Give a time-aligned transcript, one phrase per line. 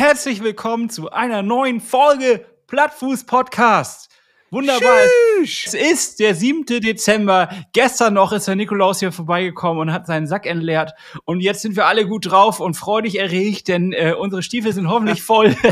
[0.00, 4.08] Herzlich willkommen zu einer neuen Folge Plattfuß Podcast.
[4.50, 4.96] Wunderbar.
[5.42, 5.66] Tschüss.
[5.66, 6.64] Es ist der 7.
[6.64, 7.50] Dezember.
[7.74, 10.92] Gestern noch ist der Nikolaus hier vorbeigekommen und hat seinen Sack entleert.
[11.26, 14.88] Und jetzt sind wir alle gut drauf und freudig erregt, denn äh, unsere Stiefel sind
[14.88, 15.54] hoffentlich voll.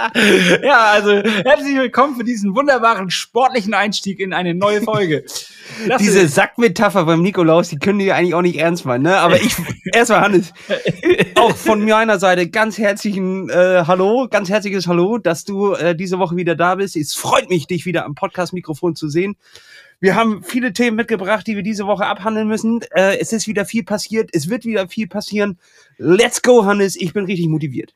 [0.62, 5.24] ja, also herzlich willkommen für diesen wunderbaren sportlichen Einstieg in eine neue Folge.
[5.86, 9.16] Das Diese Sackmetapher beim Nikolaus, die können die eigentlich auch nicht ernst meinen, ne?
[9.18, 9.54] Aber ich,
[9.94, 10.52] erstmal Hannes,
[11.36, 16.18] auch von meiner Seite ganz herzlichen äh, Hallo, ganz herzliches Hallo, dass du äh, diese
[16.18, 16.96] Woche wieder da bist.
[16.96, 19.36] Es freut mich, dich wieder am Podcast-Mikrofon zu sehen.
[20.00, 22.80] Wir haben viele Themen mitgebracht, die wir diese Woche abhandeln müssen.
[22.90, 25.56] Äh, es ist wieder viel passiert, es wird wieder viel passieren.
[25.98, 27.94] Let's go, Hannes, ich bin richtig motiviert.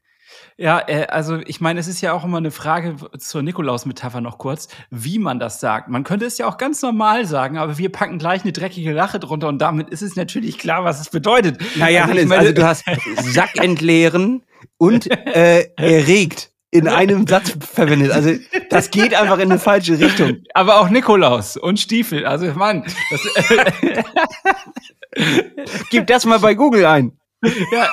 [0.57, 4.39] Ja, äh, also ich meine, es ist ja auch immer eine Frage zur Nikolaus-Metapher noch
[4.39, 5.89] kurz, wie man das sagt.
[5.89, 9.19] Man könnte es ja auch ganz normal sagen, aber wir packen gleich eine dreckige Lache
[9.19, 11.61] drunter und damit ist es natürlich klar, was es bedeutet.
[11.77, 12.85] Naja, also, ich Hannes, meine- also du hast
[13.33, 14.45] Sack entleeren
[14.79, 18.11] und äh, erregt in einem Satz verwendet.
[18.13, 18.31] Also
[18.71, 20.39] das geht einfach in eine falsche Richtung.
[20.55, 22.27] aber auch Nikolaus und Stiefel.
[22.27, 23.21] Also Mann, das,
[25.91, 27.13] Gib das mal bei Google ein.
[27.73, 27.91] ja,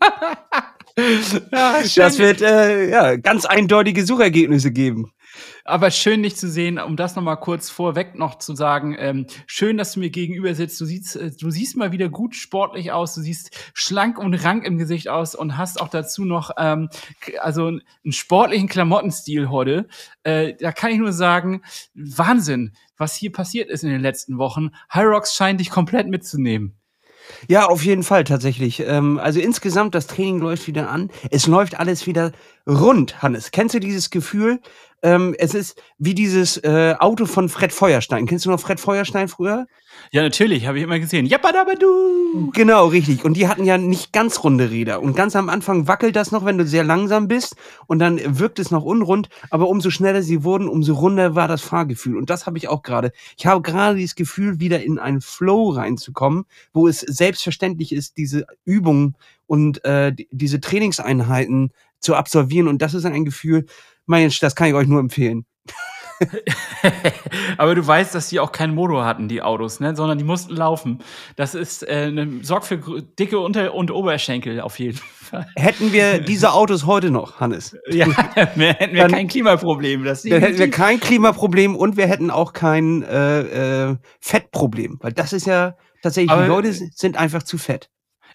[0.96, 5.12] Das wird äh, ja, ganz eindeutige Suchergebnisse geben.
[5.64, 8.96] Aber schön, dich zu sehen, um das noch mal kurz vorweg noch zu sagen.
[8.98, 10.80] Ähm, schön, dass du mir gegenüber sitzt.
[10.80, 13.14] Du siehst, äh, du siehst mal wieder gut sportlich aus.
[13.14, 16.88] Du siehst schlank und rank im Gesicht aus und hast auch dazu noch ähm,
[17.40, 19.86] also einen sportlichen Klamottenstil heute.
[20.24, 21.62] Äh, da kann ich nur sagen,
[21.94, 24.70] Wahnsinn, was hier passiert ist in den letzten Wochen.
[24.88, 26.79] Hyrox scheint dich komplett mitzunehmen.
[27.48, 28.80] Ja, auf jeden Fall tatsächlich.
[28.80, 31.10] Ähm, also insgesamt, das Training läuft wieder an.
[31.30, 32.32] Es läuft alles wieder
[32.66, 33.50] rund, Hannes.
[33.50, 34.60] Kennst du dieses Gefühl?
[35.02, 38.26] Ähm, es ist wie dieses äh, Auto von Fred Feuerstein.
[38.26, 39.66] Kennst du noch Fred Feuerstein früher?
[40.12, 41.24] Ja, natürlich, habe ich immer gesehen.
[41.24, 42.50] Jappadabadu!
[42.52, 43.24] Genau, richtig.
[43.24, 45.00] Und die hatten ja nicht ganz runde Räder.
[45.02, 47.54] Und ganz am Anfang wackelt das noch, wenn du sehr langsam bist.
[47.86, 49.28] Und dann wirkt es noch unrund.
[49.50, 52.16] Aber umso schneller sie wurden, umso runder war das Fahrgefühl.
[52.16, 53.12] Und das habe ich auch gerade.
[53.38, 58.46] Ich habe gerade dieses Gefühl, wieder in einen Flow reinzukommen, wo es selbstverständlich ist, diese
[58.64, 59.14] Übungen
[59.46, 61.70] und äh, die- diese Trainingseinheiten
[62.00, 62.66] zu absolvieren.
[62.66, 63.66] Und das ist ein Gefühl,
[64.06, 65.44] Mensch, das kann ich euch nur empfehlen.
[67.58, 69.94] Aber du weißt, dass die auch keinen Motor hatten, die Autos, ne?
[69.96, 70.98] sondern die mussten laufen.
[71.36, 72.78] Das ist äh, ne, sorgt für
[73.18, 75.46] dicke Unter- und Oberschenkel auf jeden Fall.
[75.56, 78.06] Hätten wir diese Autos heute noch, Hannes, Ja,
[78.56, 80.04] mehr hätten wir Dann- kein Klimaproblem.
[80.04, 84.98] Das Dann hätten wir kein Klimaproblem und wir hätten auch kein äh, äh, Fettproblem.
[85.00, 87.88] Weil das ist ja tatsächlich, Aber- die Leute sind einfach zu fett.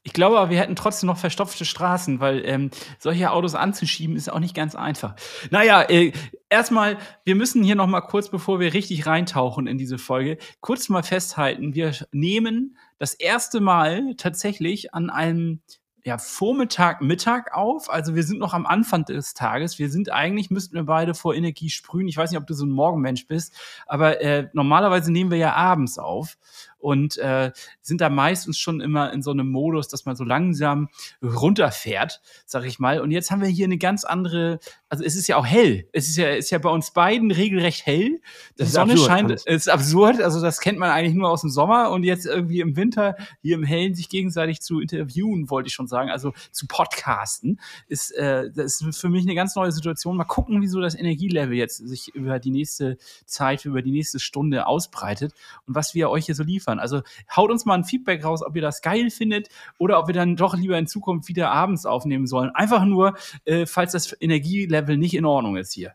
[0.05, 4.31] Ich glaube aber, wir hätten trotzdem noch verstopfte Straßen, weil ähm, solche Autos anzuschieben ist
[4.31, 5.15] auch nicht ganz einfach.
[5.49, 6.11] Naja, äh,
[6.47, 10.89] erstmal, wir müssen hier noch mal kurz, bevor wir richtig reintauchen in diese Folge, kurz
[10.89, 15.61] mal festhalten, wir nehmen das erste Mal tatsächlich an einem
[16.05, 17.89] ja, Vormittag, Mittag auf.
[17.89, 19.79] Also wir sind noch am Anfang des Tages.
[19.79, 22.07] Wir sind eigentlich, müssten wir beide vor Energie sprühen.
[22.07, 23.55] Ich weiß nicht, ob du so ein Morgenmensch bist,
[23.87, 26.37] aber äh, normalerweise nehmen wir ja abends auf
[26.85, 27.51] und äh,
[27.81, 30.89] sind da meistens schon immer in so einem Modus, dass man so langsam
[31.23, 33.01] runterfährt, sag ich mal.
[33.01, 35.87] Und jetzt haben wir hier eine ganz andere, also es ist ja auch hell.
[35.93, 38.19] Es ist ja, ist ja bei uns beiden regelrecht hell.
[38.19, 38.21] Die
[38.57, 39.43] Das Sonne absurd, scheint, Hans.
[39.47, 40.21] es ist absurd.
[40.21, 43.55] Also das kennt man eigentlich nur aus dem Sommer und jetzt irgendwie im Winter hier
[43.55, 48.51] im Hellen sich gegenseitig zu interviewen, wollte ich schon sagen, also zu podcasten, ist, äh,
[48.53, 50.17] das ist für mich eine ganz neue Situation.
[50.17, 54.19] Mal gucken, wie so das Energielevel jetzt sich über die nächste Zeit, über die nächste
[54.19, 55.33] Stunde ausbreitet
[55.65, 56.74] und was wir euch hier so liefern.
[56.79, 57.01] Also
[57.35, 60.35] haut uns mal ein Feedback raus, ob ihr das geil findet oder ob wir dann
[60.35, 62.51] doch lieber in Zukunft wieder abends aufnehmen sollen.
[62.51, 63.15] Einfach nur,
[63.45, 65.93] äh, falls das Energielevel nicht in Ordnung ist hier.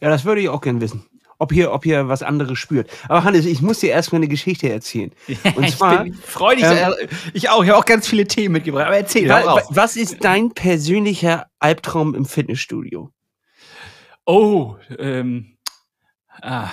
[0.00, 1.04] Ja, das würde ich auch gern wissen.
[1.38, 2.90] Ob hier, ob hier was anderes spürt.
[3.08, 5.12] Aber Hannes, ich muss dir erstmal eine Geschichte erzählen.
[5.54, 6.64] Und zwar, ich freue dich.
[6.64, 6.94] ähm,
[7.34, 7.62] ich auch.
[7.62, 8.86] Ich habe auch ganz viele Themen mitgebracht.
[8.86, 9.64] Aber erzähl, wa raus.
[9.68, 13.10] was ist dein persönlicher Albtraum im Fitnessstudio?
[14.24, 15.58] Oh, ähm,
[16.40, 16.70] ah.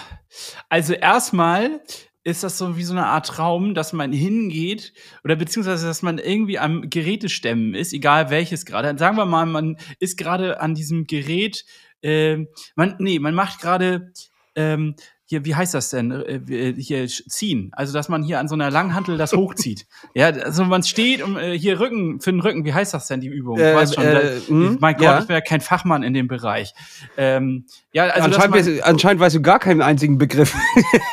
[0.70, 1.82] also erstmal
[2.24, 6.18] ist das so wie so eine Art Traum, dass man hingeht oder beziehungsweise, dass man
[6.18, 8.98] irgendwie am Gerätestemmen ist, egal welches gerade.
[8.98, 11.66] Sagen wir mal, man ist gerade an diesem Gerät,
[12.02, 14.12] ähm, man, nee, man macht gerade,
[14.56, 14.96] ähm,
[15.34, 16.12] hier, wie heißt das denn?
[16.12, 17.72] Äh, hier ziehen.
[17.74, 19.88] Also, dass man hier an so einer Langhantel das hochzieht.
[20.14, 23.20] ja, also man steht um äh, hier Rücken, für den Rücken, wie heißt das denn,
[23.20, 23.58] die Übung?
[23.58, 25.20] Äh, weißt schon, äh, da, hm, mein Gott, ja.
[25.20, 26.76] ich bin ja kein Fachmann in dem Bereich.
[27.18, 30.56] Ähm, ja, also anscheinend, man, weißt, anscheinend weißt du gar keinen einzigen Begriff.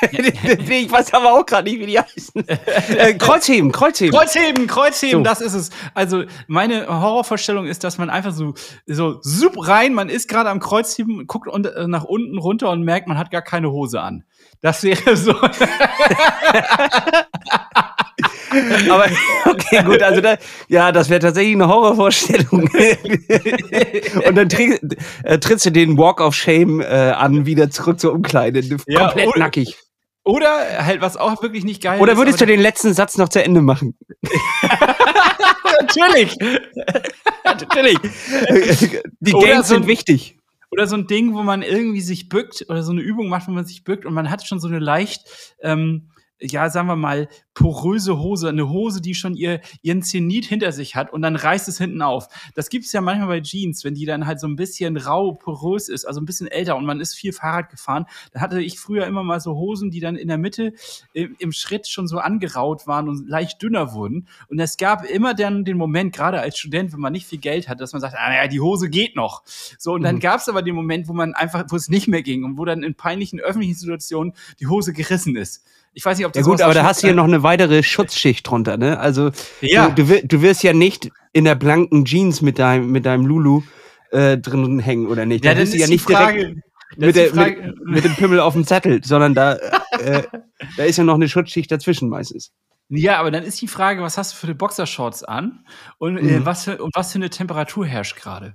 [0.13, 2.47] ich weiß aber auch gerade nicht, wie die heißen.
[2.47, 4.19] äh, Kreuzheben, Kreuzheben.
[4.19, 5.25] Kreuzheben, Kreuzheben, So.
[5.25, 5.71] das ist es.
[5.95, 8.53] Also meine Horrorvorstellung ist, dass man einfach so
[8.87, 12.83] so sup rein, man ist gerade am Kreuzheben, guckt und, äh, nach unten runter und
[12.83, 14.10] merkt, man hat gar keine Hose an.
[14.63, 15.33] Das wäre so.
[18.91, 19.07] Aber
[19.47, 20.37] okay, gut, also da,
[20.69, 22.69] ja, das wäre tatsächlich eine Horrorvorstellung.
[24.27, 24.81] Und dann tritt,
[25.23, 29.29] äh, trittst du den Walk of Shame äh, an, wieder zurück zur Umkleide, Ja, komplett
[29.29, 29.77] oder- nackig.
[30.23, 32.19] Oder halt, was auch wirklich nicht geil Oder ist.
[32.19, 33.97] würdest du aber- den letzten Satz noch zu Ende machen?
[35.81, 36.37] Natürlich!
[37.45, 37.97] Natürlich.
[39.21, 40.37] Die Oder Games so sind wichtig.
[40.71, 43.53] Oder so ein Ding, wo man irgendwie sich bückt oder so eine Übung macht, wo
[43.53, 46.10] man sich bückt und man hat schon so eine leicht, ähm,
[46.41, 50.97] ja, sagen wir mal, poröse Hose, eine Hose, die schon ihr, ihren Zenit hinter sich
[50.97, 52.29] hat und dann reißt es hinten auf.
[52.55, 55.89] Das gibt's ja manchmal bei Jeans, wenn die dann halt so ein bisschen rau, porös
[55.89, 58.07] ist, also ein bisschen älter und man ist viel Fahrrad gefahren.
[58.33, 60.73] Da hatte ich früher immer mal so Hosen, die dann in der Mitte
[61.13, 64.27] im, im Schritt schon so angeraut waren und leicht dünner wurden.
[64.49, 67.69] Und es gab immer dann den Moment, gerade als Student, wenn man nicht viel Geld
[67.69, 69.43] hat, dass man sagt, ah, naja, die Hose geht noch.
[69.79, 70.21] So, und dann Mhm.
[70.21, 72.83] gab's aber den Moment, wo man einfach, wo es nicht mehr ging und wo dann
[72.83, 75.65] in peinlichen öffentlichen Situationen die Hose gerissen ist.
[75.93, 77.83] Ich weiß nicht, ob Ja das gut, aber da hast du hier noch eine weitere
[77.83, 78.99] Schutzschicht drunter, ne?
[78.99, 79.89] Also Ja.
[79.89, 83.27] du, du, wir- du wirst ja nicht in der blanken Jeans mit deinem, mit deinem
[83.27, 83.63] Lulu
[84.13, 85.45] äh, drin hängen, oder nicht?
[85.45, 86.61] Ja, Da bist ist du ja nicht Frage, direkt
[86.97, 89.55] mit, der, mit, mit dem Pimmel auf dem Zettel, sondern da,
[89.99, 90.23] äh,
[90.77, 92.53] da ist ja noch eine Schutzschicht dazwischen meistens.
[92.89, 95.65] Ja, aber dann ist die Frage, was hast du für eine Boxershorts an
[95.99, 96.47] und, äh, Mhm.
[96.47, 98.55] was, für, und was für eine Temperatur herrscht gerade?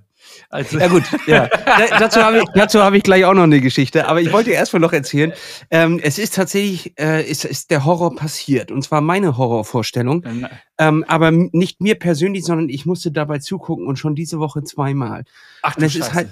[0.50, 1.48] Also, Ja gut, ja.
[1.48, 4.06] Da, dazu habe ich, dazu hab ich gleich auch noch eine Geschichte.
[4.06, 5.32] Aber ich wollte erstmal noch erzählen,
[5.70, 8.70] ähm, es ist tatsächlich, äh, ist, ist der Horror passiert.
[8.70, 10.22] Und zwar meine Horrorvorstellung.
[10.22, 14.62] dann, Ähm, aber nicht mir persönlich, sondern ich musste dabei zugucken und schon diese Woche
[14.62, 15.24] zweimal.
[15.62, 16.14] ach du es ist Scheiße.
[16.14, 16.28] halt,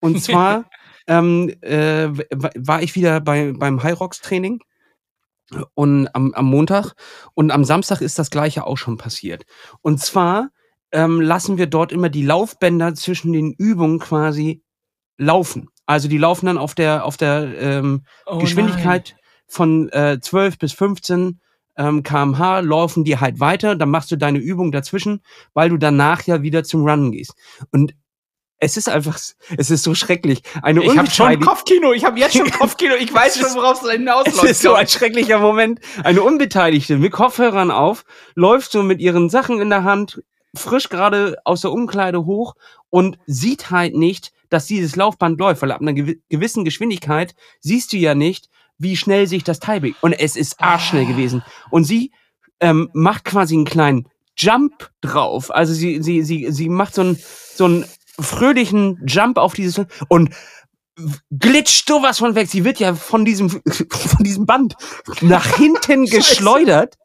[0.00, 0.64] und zwar
[1.06, 2.08] ähm, äh,
[2.56, 4.60] war ich wieder bei, beim High Rocks Training
[5.74, 6.94] und am, am Montag
[7.34, 9.44] und am Samstag ist das gleiche auch schon passiert.
[9.82, 10.50] Und zwar
[10.92, 14.62] ähm, lassen wir dort immer die Laufbänder zwischen den Übungen quasi
[15.18, 15.68] laufen.
[15.86, 19.16] Also die laufen dann auf der auf der ähm, Oh Geschwindigkeit
[19.46, 21.40] von äh, 12 bis 15
[21.76, 25.22] ähm, kmh laufen die halt weiter, dann machst du deine Übung dazwischen,
[25.54, 27.34] weil du danach ja wieder zum Runnen gehst.
[27.70, 27.94] Und
[28.58, 29.18] es ist einfach,
[29.58, 30.42] es ist so schrecklich.
[30.62, 33.88] Eine Ich habe schon Kopfkino, ich habe jetzt schon Kopfkino, ich weiß schon, worauf es
[33.88, 34.50] es hinausläuft.
[34.50, 35.80] ist so ein schrecklicher Moment.
[36.02, 38.04] Eine Unbeteiligte mit Kopfhörern auf,
[38.34, 40.22] läuft so mit ihren Sachen in der Hand,
[40.56, 42.54] frisch gerade aus der Umkleide hoch
[42.90, 47.92] und sieht halt nicht, dass dieses Laufband läuft, weil ab einer gewi- gewissen Geschwindigkeit siehst
[47.92, 48.48] du ja nicht,
[48.78, 50.02] wie schnell sich das Teil bewegt.
[50.02, 51.08] Und es ist arschschnell Ah.
[51.08, 51.42] gewesen.
[51.70, 52.12] Und sie
[52.60, 55.50] ähm, macht quasi einen kleinen Jump drauf.
[55.50, 57.18] Also sie, sie, sie, sie macht so einen,
[57.54, 57.84] so einen
[58.20, 60.30] fröhlichen Jump auf dieses und
[61.30, 62.48] glitscht sowas von weg.
[62.48, 63.50] Sie wird ja von diesem,
[63.90, 64.74] von diesem Band
[65.20, 66.96] nach hinten geschleudert.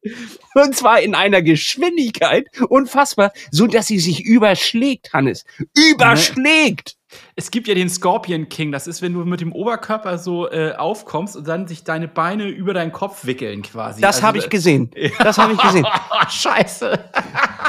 [0.54, 5.46] Und zwar in einer Geschwindigkeit unfassbar, so dass sie sich überschlägt, Hannes.
[5.76, 6.98] Überschlägt!
[7.36, 10.74] Es gibt ja den Scorpion King, das ist, wenn du mit dem Oberkörper so äh,
[10.74, 14.02] aufkommst und dann sich deine Beine über deinen Kopf wickeln quasi.
[14.02, 14.92] Das Also, habe ich gesehen.
[15.20, 15.86] Das habe ich gesehen.
[16.30, 17.00] Scheiße.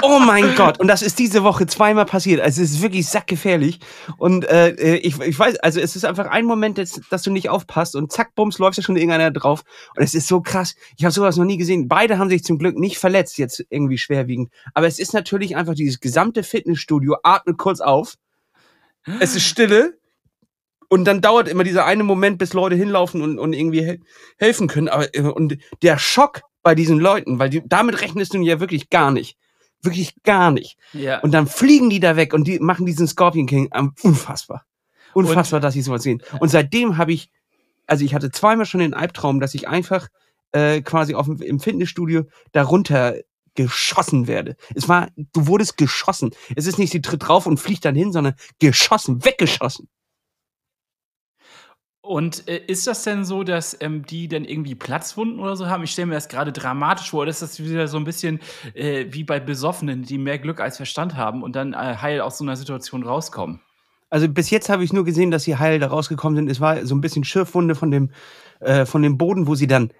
[0.05, 0.81] Oh mein Gott.
[0.81, 2.41] Und das ist diese Woche zweimal passiert.
[2.41, 3.79] Also es ist wirklich sackgefährlich.
[4.17, 7.51] Und äh, ich, ich weiß, also es ist einfach ein Moment, dass, dass du nicht
[7.51, 9.63] aufpasst und zack, bums, läuft da schon irgendeiner drauf.
[9.97, 10.75] Und es ist so krass.
[10.97, 11.87] Ich habe sowas noch nie gesehen.
[11.87, 14.51] Beide haben sich zum Glück nicht verletzt, jetzt irgendwie schwerwiegend.
[14.75, 18.15] Aber es ist natürlich einfach dieses gesamte Fitnessstudio, atmet kurz auf.
[19.21, 19.99] Es ist Stille.
[20.89, 24.01] Und dann dauert immer dieser eine Moment, bis Leute hinlaufen und, und irgendwie he
[24.37, 24.89] helfen können.
[24.89, 28.91] Aber, äh, und der Schock bei diesen Leuten, weil die, damit rechnest du ja wirklich
[28.91, 29.39] gar nicht.
[29.81, 30.77] Wirklich gar nicht.
[30.93, 31.21] Ja.
[31.21, 34.65] Und dann fliegen die da weg und die machen diesen Scorpion King ähm, unfassbar.
[35.15, 36.23] Unfassbar, dass ich sowas sehen.
[36.41, 37.31] Und seitdem habe ich,
[37.87, 40.09] also ich hatte zweimal schon den Albtraum, dass ich einfach
[40.53, 43.17] äh, quasi auf, dem- im Fitnessstudio darunter
[43.55, 44.57] geschossen werde.
[44.75, 46.31] Es war, du wurdest geschossen.
[46.57, 49.89] Es ist nicht, sie tritt drauf und fliegt dann hin, sondern geschossen, weggeschossen.
[52.05, 55.85] Und äh, ist das denn so, dass ähm, die dann irgendwie Platzwunden oder so haben?
[55.85, 57.21] Ich stelle mir das gerade dramatisch vor.
[57.21, 58.41] Oder ist das wieder so ein bisschen
[58.75, 62.39] äh, wie bei Besoffenen, die mehr Glück als Verstand haben und dann äh, heil aus
[62.39, 63.61] so einer Situation rauskommen?
[64.11, 66.51] Also bis jetzt habe ich nur gesehen, dass sie heil da rausgekommen sind.
[66.51, 68.11] Es war so ein bisschen Schürfwunde von dem,
[68.59, 69.93] äh, von dem Boden, wo sie dann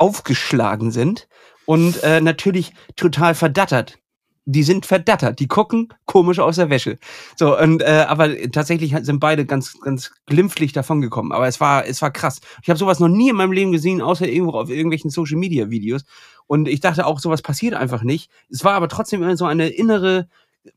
[0.00, 1.28] aufgeschlagen sind.
[1.66, 3.98] Und äh, natürlich total verdattert.
[4.46, 5.38] Die sind verdattert.
[5.38, 6.98] Die gucken komisch aus der Wäsche.
[7.36, 11.30] So, und äh, aber tatsächlich sind beide ganz, ganz glimpflich davongekommen.
[11.30, 12.40] Aber es war, es war krass.
[12.62, 15.70] Ich habe sowas noch nie in meinem Leben gesehen, außer irgendwo auf irgendwelchen Social Media
[15.70, 16.02] Videos.
[16.46, 18.30] Und ich dachte auch, sowas passiert einfach nicht.
[18.48, 20.28] Es war aber trotzdem immer so eine innere,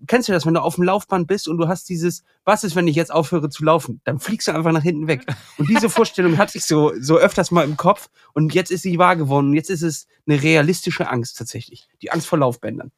[0.08, 2.76] kennst du das, wenn du auf dem Laufband bist und du hast dieses, was ist,
[2.76, 4.00] wenn ich jetzt aufhöre zu laufen?
[4.06, 5.26] Dann fliegst du einfach nach hinten weg.
[5.58, 8.98] Und diese Vorstellung hatte ich so, so öfters mal im Kopf und jetzt ist sie
[8.98, 9.48] wahr geworden.
[9.48, 11.88] Und jetzt ist es eine realistische Angst tatsächlich.
[12.02, 12.92] Die Angst vor Laufbändern.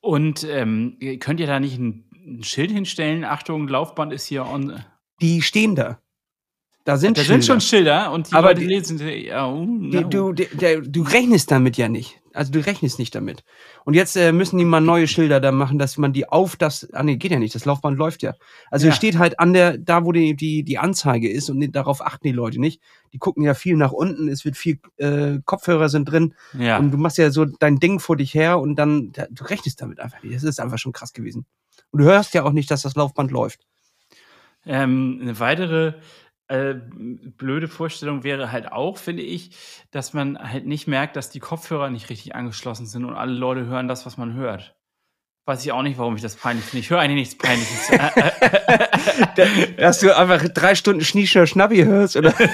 [0.00, 3.24] Und ähm, könnt ihr da nicht ein, ein Schild hinstellen?
[3.24, 4.82] Achtung, Laufband ist hier on.
[5.20, 5.98] Die stehen da.
[6.84, 7.34] Da sind Da Schilder.
[7.42, 9.00] sind schon Schilder und die Aber Leute die- lesen.
[9.00, 12.20] Ja, uh, Die, du, der, der, du rechnest damit ja nicht.
[12.36, 13.44] Also du rechnest nicht damit.
[13.84, 16.92] Und jetzt äh, müssen die mal neue Schilder da machen, dass man die auf das,
[16.92, 18.34] ah nee, geht ja nicht, das Laufband läuft ja.
[18.70, 18.90] Also Ja.
[18.90, 22.26] es steht halt an der, da wo die, die, die Anzeige ist und darauf achten
[22.26, 22.80] die Leute nicht.
[23.12, 26.78] Die gucken ja viel nach unten, es wird viel, äh, Kopfhörer sind drin Ja.
[26.78, 29.80] und du machst ja so dein Ding vor dich her und dann, da, du rechnest
[29.80, 30.34] damit einfach nicht.
[30.36, 31.46] Das ist einfach schon krass gewesen.
[31.90, 33.60] Und du hörst ja auch nicht, dass das Laufband läuft.
[34.68, 35.94] Ähm, eine weitere
[36.48, 39.50] äh, blöde Vorstellung wäre halt auch, finde ich,
[39.90, 43.66] dass man halt nicht merkt, dass die Kopfhörer nicht richtig angeschlossen sind und alle Leute
[43.66, 44.76] hören das, was man hört.
[45.46, 46.80] Weiß ich auch nicht, warum ich das peinlich finde.
[46.80, 47.88] Ich höre eigentlich nichts Peinliches.
[49.76, 52.34] Dass du einfach drei Stunden Schniescher Schnappi hörst oder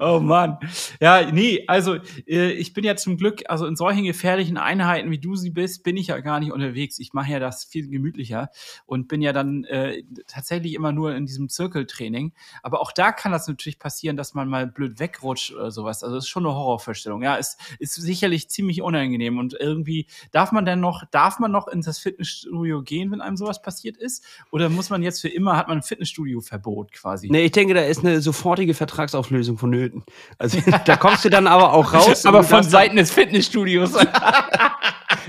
[0.00, 0.58] oh Mann.
[1.00, 1.96] Ja, nee, also
[2.26, 5.82] äh, ich bin ja zum Glück, also in solchen gefährlichen Einheiten, wie du sie bist,
[5.82, 6.98] bin ich ja gar nicht unterwegs.
[6.98, 8.50] Ich mache ja das viel gemütlicher
[8.86, 12.32] und bin ja dann äh, tatsächlich immer nur in diesem Zirkeltraining.
[12.62, 16.02] Aber auch da kann das natürlich passieren, dass man mal blöd wegrutscht oder sowas.
[16.02, 17.22] Also das ist schon eine Horrorvorstellung.
[17.22, 21.68] Ja, es ist sicherlich ziemlich unangenehm und irgendwie darf man dann noch, darf man noch
[21.68, 24.24] in das Fitnessstudio gehen, wenn einem sowas passiert ist?
[24.50, 27.28] Oder muss man jetzt für immer, hat man ein Fitnessstudio-Verbot quasi?
[27.30, 30.04] Nee, ich denke, da ist eine sofortige Vertragsauflösung vonnöten.
[30.38, 32.24] Also da kommst du dann aber auch raus.
[32.26, 33.92] Aber von Seiten des Fitnessstudios.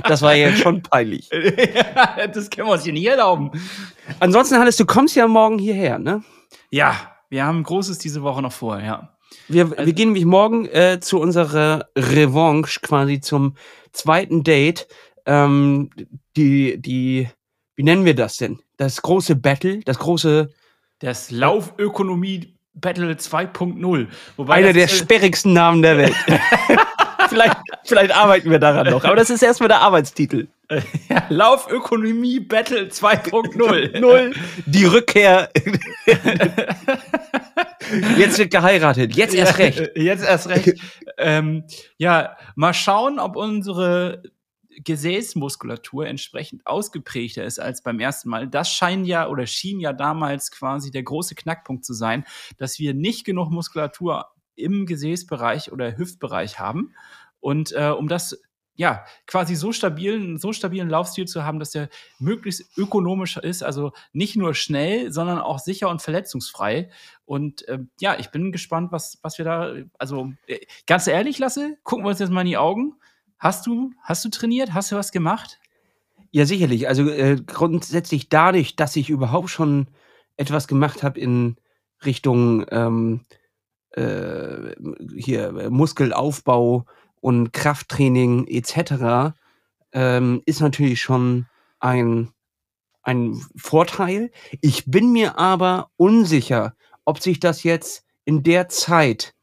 [0.03, 1.29] Das war jetzt schon peinlich.
[2.33, 3.49] das können wir uns hier nicht erlauben.
[4.19, 6.21] Ansonsten, Hannes, du kommst ja morgen hierher, ne?
[6.69, 9.15] Ja, wir haben Großes diese Woche noch vor, ja.
[9.47, 13.55] Wir, wir gehen nämlich morgen äh, zu unserer Revanche, quasi zum
[13.93, 14.87] zweiten Date.
[15.25, 15.89] Ähm,
[16.35, 17.29] die, die,
[17.75, 18.59] wie nennen wir das denn?
[18.75, 20.53] Das große Battle, das große,
[20.99, 24.07] Das Laufökonomie Battle 2.0.
[24.37, 26.15] Wobei einer der ist, äh, sperrigsten Namen der Welt.
[27.29, 29.03] vielleicht, vielleicht arbeiten wir daran noch.
[29.03, 30.47] Aber das ist erstmal der Arbeitstitel.
[31.09, 33.99] ja, Laufökonomie Battle 2.0.
[33.99, 34.33] Null.
[34.65, 35.49] Die Rückkehr.
[38.17, 39.15] Jetzt wird geheiratet.
[39.15, 39.91] Jetzt erst recht.
[39.95, 40.73] Jetzt erst recht.
[41.17, 41.63] ähm,
[41.97, 44.23] ja, mal schauen, ob unsere
[44.83, 48.47] Gesäßmuskulatur entsprechend ausgeprägter ist als beim ersten Mal.
[48.47, 52.25] Das scheint ja oder schien ja damals quasi der große Knackpunkt zu sein,
[52.57, 56.93] dass wir nicht genug Muskulatur im Gesäßbereich oder Hüftbereich haben.
[57.39, 58.39] Und äh, um das
[58.75, 61.89] ja quasi so stabilen, so stabilen Laufstil zu haben, dass der
[62.19, 66.89] möglichst ökonomisch ist, also nicht nur schnell, sondern auch sicher und verletzungsfrei.
[67.25, 71.77] Und ähm, ja, ich bin gespannt, was, was wir da, also äh, ganz ehrlich, Lasse,
[71.83, 72.95] gucken wir uns jetzt mal in die Augen.
[73.45, 74.73] Hast du, hast du trainiert?
[74.73, 75.59] Hast du was gemacht?
[76.31, 76.87] Ja, sicherlich.
[76.87, 79.85] Also äh, grundsätzlich dadurch, dass ich überhaupt schon
[80.35, 81.55] etwas gemacht habe in
[82.03, 83.21] Richtung ähm,
[83.91, 84.73] äh,
[85.15, 86.87] hier Muskelaufbau
[87.21, 89.35] und Krafttraining etc.,
[89.91, 91.45] ähm, ist natürlich schon
[91.79, 92.31] ein,
[93.03, 94.31] ein Vorteil.
[94.59, 96.73] Ich bin mir aber unsicher,
[97.05, 99.35] ob sich das jetzt in der Zeit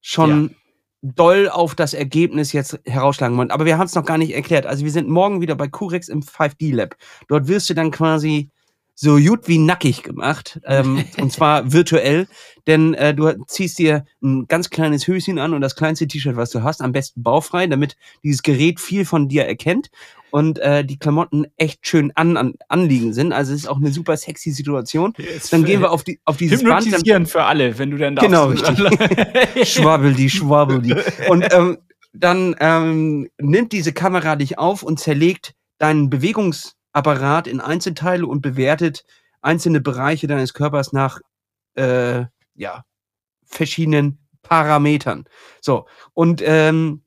[0.00, 0.54] schon
[1.02, 3.50] doll auf das Ergebnis jetzt herausschlagen wollen.
[3.50, 4.66] Aber wir haben es noch gar nicht erklärt.
[4.66, 6.96] Also wir sind morgen wieder bei Curex im 5D Lab.
[7.28, 8.50] Dort wirst du dann quasi
[8.94, 10.60] so gut wie nackig gemacht.
[10.64, 12.26] Ähm, und zwar virtuell.
[12.66, 16.50] Denn äh, du ziehst dir ein ganz kleines Höschen an und das kleinste T-Shirt, was
[16.50, 19.90] du hast, am besten baufrei, damit dieses Gerät viel von dir erkennt
[20.30, 23.32] und äh, die Klamotten echt schön an, an, anliegen sind.
[23.32, 25.14] Also es ist auch eine super sexy Situation.
[25.50, 26.72] Dann gehen wir auf, die, auf dieses Band.
[26.72, 28.28] Dann, Hypnotisieren für alle, wenn du dann darfst.
[28.28, 29.68] Genau, richtig.
[29.72, 30.94] schwabbel die, schwabbel die.
[31.28, 31.78] Und ähm,
[32.12, 39.04] dann ähm, nimmt diese Kamera dich auf und zerlegt deinen Bewegungsapparat in Einzelteile und bewertet
[39.40, 41.20] einzelne Bereiche deines Körpers nach
[41.74, 42.84] äh, ja,
[43.44, 45.24] verschiedenen Parametern.
[45.60, 47.02] So, und ähm,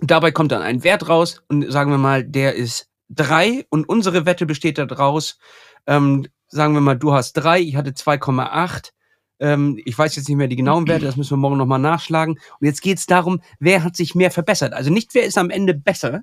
[0.00, 4.26] dabei kommt dann ein Wert raus und sagen wir mal, der ist drei und unsere
[4.26, 5.38] Wette besteht daraus,
[5.86, 8.90] ähm, sagen wir mal, du hast drei, ich hatte 2,8.
[9.38, 12.34] Ähm, ich weiß jetzt nicht mehr die genauen Werte, das müssen wir morgen nochmal nachschlagen.
[12.34, 14.72] Und jetzt geht es darum, wer hat sich mehr verbessert.
[14.72, 16.22] Also nicht, wer ist am Ende besser,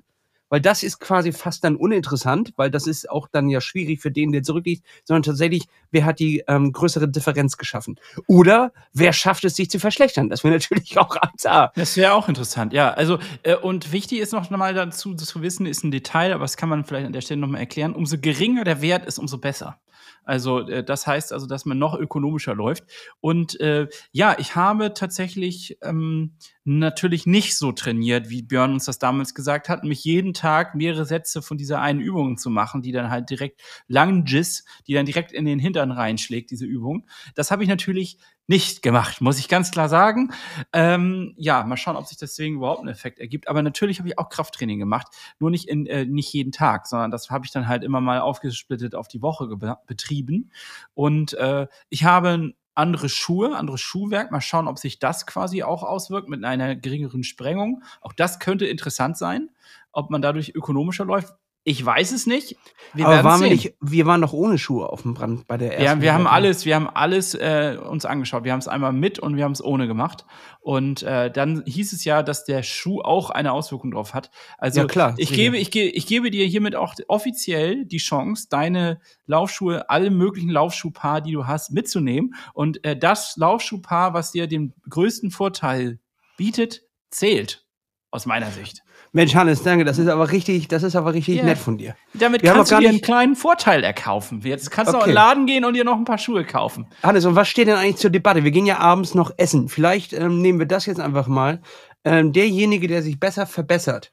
[0.54, 4.12] weil das ist quasi fast dann uninteressant, weil das ist auch dann ja schwierig für
[4.12, 7.98] den, der zurückliegt, sondern tatsächlich, wer hat die ähm, größere Differenz geschaffen.
[8.28, 10.28] Oder wer schafft es, sich zu verschlechtern.
[10.28, 11.72] Das wäre natürlich auch 1A.
[11.74, 12.92] Das wäre auch interessant, ja.
[12.92, 16.56] Also, äh, und wichtig ist noch mal dazu zu wissen, ist ein Detail, aber das
[16.56, 17.92] kann man vielleicht an der Stelle nochmal erklären.
[17.92, 19.80] Umso geringer der Wert ist, umso besser.
[20.22, 22.84] Also, äh, das heißt also, dass man noch ökonomischer läuft.
[23.20, 28.98] Und äh, ja, ich habe tatsächlich ähm, natürlich nicht so trainiert, wie Björn uns das
[28.98, 32.92] damals gesagt hat, mich jeden Tag mehrere Sätze von dieser einen Übung zu machen, die
[32.92, 37.06] dann halt direkt Lunges, die dann direkt in den Hintern reinschlägt, diese Übung.
[37.34, 40.32] Das habe ich natürlich nicht gemacht, muss ich ganz klar sagen.
[40.72, 43.48] Ähm, ja, mal schauen, ob sich deswegen überhaupt einen Effekt ergibt.
[43.48, 47.10] Aber natürlich habe ich auch Krafttraining gemacht, nur nicht in äh, nicht jeden Tag, sondern
[47.10, 49.48] das habe ich dann halt immer mal aufgesplittet auf die Woche
[49.86, 50.50] betrieben.
[50.94, 54.30] Und äh, ich habe andere Schuhe, anderes Schuhwerk.
[54.30, 57.82] Mal schauen, ob sich das quasi auch auswirkt mit einer geringeren Sprengung.
[58.00, 59.50] Auch das könnte interessant sein,
[59.92, 61.34] ob man dadurch ökonomischer läuft.
[61.66, 62.56] Ich weiß es nicht.
[62.92, 65.72] Wir Aber waren wir nicht, wir waren doch ohne Schuhe auf dem Brand bei der
[65.78, 65.84] ersten.
[65.84, 68.44] Ja, wir haben alles, wir haben alles äh, uns angeschaut.
[68.44, 70.26] Wir haben es einmal mit und wir haben es ohne gemacht.
[70.60, 74.30] Und äh, dann hieß es ja, dass der Schuh auch eine Auswirkung drauf hat.
[74.58, 78.48] Also ja, klar, ich gebe, ich, gebe, ich gebe dir hiermit auch offiziell die Chance,
[78.50, 82.34] deine Laufschuhe, alle möglichen Laufschuhpaar, die du hast, mitzunehmen.
[82.52, 85.98] Und äh, das Laufschuhpaar, was dir den größten Vorteil
[86.36, 87.64] bietet, zählt
[88.10, 88.83] aus meiner Sicht.
[89.14, 89.84] Mensch, Hannes, danke.
[89.84, 91.44] Das ist aber richtig, das ist aber richtig yeah.
[91.44, 91.94] nett von dir.
[92.14, 94.40] Damit Wir kannst du dir einen kleinen Vorteil erkaufen.
[94.42, 94.98] Jetzt kannst okay.
[94.98, 96.88] du auch in den Laden gehen und dir noch ein paar Schuhe kaufen.
[97.00, 98.42] Hannes, und was steht denn eigentlich zur Debatte?
[98.42, 99.68] Wir gehen ja abends noch essen.
[99.68, 101.62] Vielleicht ähm, nehmen wir das jetzt einfach mal.
[102.04, 104.10] Ähm, derjenige, der sich besser verbessert,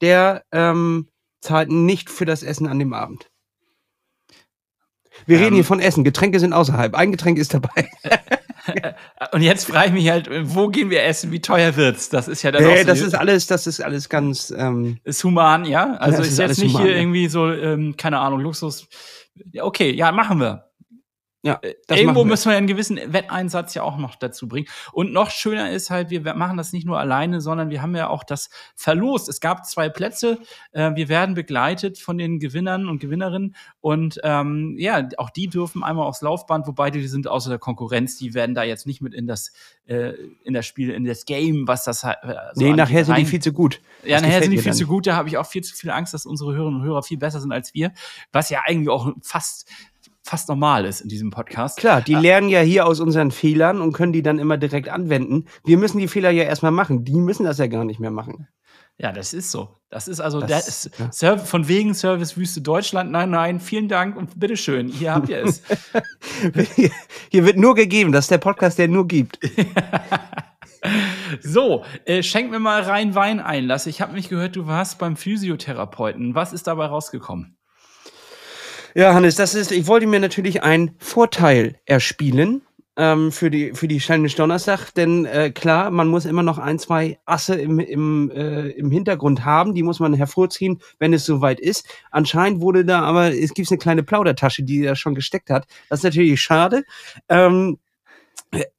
[0.00, 1.08] der ähm,
[1.40, 3.28] zahlt nicht für das Essen an dem Abend.
[5.26, 6.04] Wir reden hier von Essen.
[6.04, 6.94] Getränke sind außerhalb.
[6.94, 7.90] Ein Getränk ist dabei.
[9.32, 11.32] Und jetzt frage ich mich halt, wo gehen wir essen?
[11.32, 12.08] Wie teuer wird's?
[12.08, 14.98] Das ist ja dann nee, auch so das ist alles, das ist alles ganz ähm,
[15.04, 15.94] ist human, ja.
[15.94, 17.00] Also ist, ist jetzt nicht human, hier ja.
[17.00, 18.88] irgendwie so, ähm, keine Ahnung, Luxus.
[19.58, 20.69] Okay, ja, machen wir.
[21.42, 24.66] Ja, äh, Irgendwo müssen wir einen gewissen Wetteinsatz ja auch noch dazu bringen.
[24.92, 28.08] Und noch schöner ist halt, wir machen das nicht nur alleine, sondern wir haben ja
[28.08, 29.28] auch das verlost.
[29.28, 30.38] Es gab zwei Plätze.
[30.72, 33.56] Äh, wir werden begleitet von den Gewinnern und Gewinnerinnen.
[33.80, 38.18] Und ähm, ja, auch die dürfen einmal aufs Laufband, wobei die sind außer der Konkurrenz.
[38.18, 39.52] Die werden da jetzt nicht mit in das,
[39.86, 40.12] äh,
[40.44, 42.18] in das Spiel, in das Game, was das halt.
[42.22, 43.80] Äh, so nee, nachher sind die viel zu gut.
[44.04, 45.06] Ja, das nachher sind die viel zu gut.
[45.06, 47.40] Da habe ich auch viel zu viel Angst, dass unsere Hörerinnen und Hörer viel besser
[47.40, 47.92] sind als wir.
[48.30, 49.70] Was ja eigentlich auch fast
[50.30, 51.78] fast normal ist in diesem Podcast.
[51.78, 55.46] Klar, die lernen ja hier aus unseren Fehlern und können die dann immer direkt anwenden.
[55.64, 57.04] Wir müssen die Fehler ja erstmal machen.
[57.04, 58.46] Die müssen das ja gar nicht mehr machen.
[58.96, 59.76] Ja, das ist so.
[59.88, 61.36] Das ist also das, ist, ja.
[61.36, 63.10] von wegen Service Wüste Deutschland.
[63.10, 65.62] Nein, nein, vielen Dank und bitteschön, hier habt ihr es.
[67.30, 68.12] hier wird nur gegeben.
[68.12, 69.40] Das ist der Podcast, der nur gibt.
[71.40, 73.64] so, äh, schenk mir mal rein Wein ein.
[73.64, 73.86] Lass.
[73.86, 76.36] Ich habe mich gehört, du warst beim Physiotherapeuten.
[76.36, 77.56] Was ist dabei rausgekommen?
[78.94, 82.62] Ja, Hannes, das ist, ich wollte mir natürlich einen Vorteil erspielen
[82.96, 86.80] ähm, für die für die Challenge Donnerstag, denn äh, klar, man muss immer noch ein,
[86.80, 91.60] zwei Asse im, im, äh, im Hintergrund haben, die muss man hervorziehen, wenn es soweit
[91.60, 91.86] ist.
[92.10, 95.66] Anscheinend wurde da aber, es gibt eine kleine Plaudertasche, die da schon gesteckt hat.
[95.88, 96.82] Das ist natürlich schade.
[97.28, 97.78] Ähm,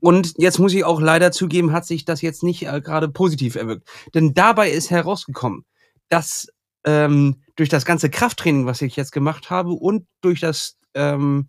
[0.02, 3.56] und jetzt muss ich auch leider zugeben, hat sich das jetzt nicht äh, gerade positiv
[3.56, 3.88] erwirkt.
[4.14, 5.64] Denn dabei ist herausgekommen,
[6.10, 6.48] dass
[6.84, 11.48] ähm, durch das ganze Krafttraining, was ich jetzt gemacht habe und durch das ähm,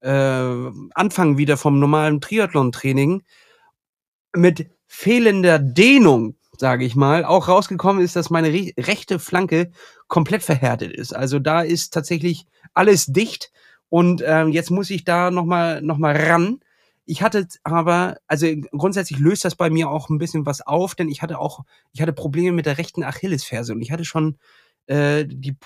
[0.00, 3.22] äh, Anfangen wieder vom normalen Triathlon-Training
[4.36, 9.70] mit fehlender Dehnung, sage ich mal, auch rausgekommen ist, dass meine re rechte Flanke
[10.06, 11.16] komplett verhärtet ist.
[11.16, 13.50] Also da ist tatsächlich alles dicht
[13.88, 16.60] und ähm, jetzt muss ich da nochmal noch mal ran.
[17.06, 21.08] Ich hatte aber, also grundsätzlich löst das bei mir auch ein bisschen was auf, denn
[21.08, 24.36] ich hatte auch, ich hatte Probleme mit der rechten Achillesferse und ich hatte schon
[24.86, 25.56] äh, die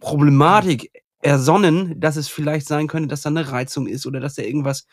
[0.00, 4.42] Problematik ersonnen, dass es vielleicht sein könnte, dass da eine Reizung ist oder dass da
[4.42, 4.86] irgendwas,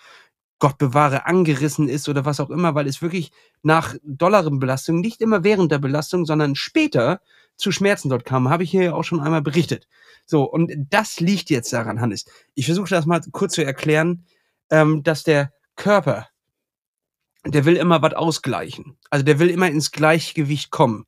[0.60, 5.22] Gott bewahre, angerissen ist oder was auch immer, weil es wirklich nach dollaren Belastung, nicht
[5.22, 7.20] immer während der Belastung, sondern später
[7.58, 8.50] zu Schmerzen dort kam.
[8.50, 9.88] Habe ich hier auch schon einmal berichtet.
[10.26, 12.26] So, und das liegt jetzt daran, Hannes.
[12.54, 14.26] Ich versuche das mal kurz zu erklären,
[14.70, 16.28] ähm, dass der Körper,
[17.46, 18.98] der will immer was ausgleichen.
[19.10, 21.06] Also der will immer ins Gleichgewicht kommen.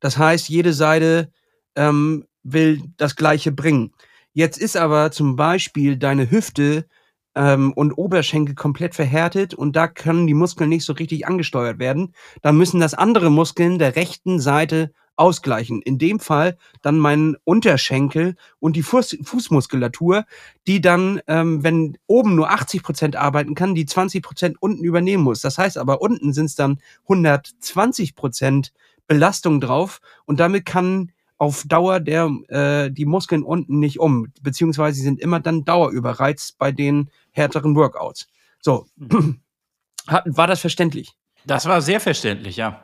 [0.00, 1.32] Das heißt, jede Seite
[1.76, 3.92] ähm, will das Gleiche bringen.
[4.32, 6.86] Jetzt ist aber zum Beispiel deine Hüfte
[7.34, 12.14] ähm, und Oberschenkel komplett verhärtet und da können die Muskeln nicht so richtig angesteuert werden.
[12.42, 15.82] Da müssen das andere Muskeln der rechten Seite ausgleichen.
[15.82, 20.24] In dem Fall dann mein Unterschenkel und die Fuß Fußmuskulatur,
[20.66, 25.22] die dann, ähm, wenn oben nur 80 Prozent arbeiten kann, die 20 Prozent unten übernehmen
[25.22, 25.42] muss.
[25.42, 28.72] Das heißt aber, unten sind es dann 120 Prozent
[29.06, 34.96] Belastung drauf und damit kann auf Dauer der, äh, die Muskeln unten nicht um, beziehungsweise
[34.96, 38.28] sie sind immer dann dauerüberreizt bei den härteren Workouts.
[38.60, 38.86] So,
[40.06, 41.14] war das verständlich?
[41.46, 42.82] Das war sehr verständlich, ja.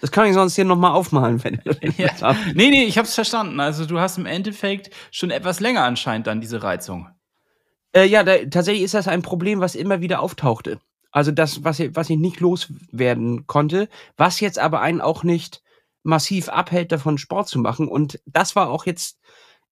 [0.00, 1.60] Das kann ich sonst hier nochmal aufmalen, wenn
[1.96, 2.36] ja.
[2.54, 3.58] Nee, nee, ich hab's verstanden.
[3.58, 7.08] Also du hast im Endeffekt schon etwas länger anscheinend dann diese Reizung.
[7.92, 10.78] Äh, ja, da, tatsächlich ist das ein Problem, was immer wieder auftauchte.
[11.10, 15.62] Also das, was, was ich nicht loswerden konnte, was jetzt aber einen auch nicht
[16.06, 17.88] massiv abhält, davon Sport zu machen.
[17.88, 19.18] Und das war auch jetzt,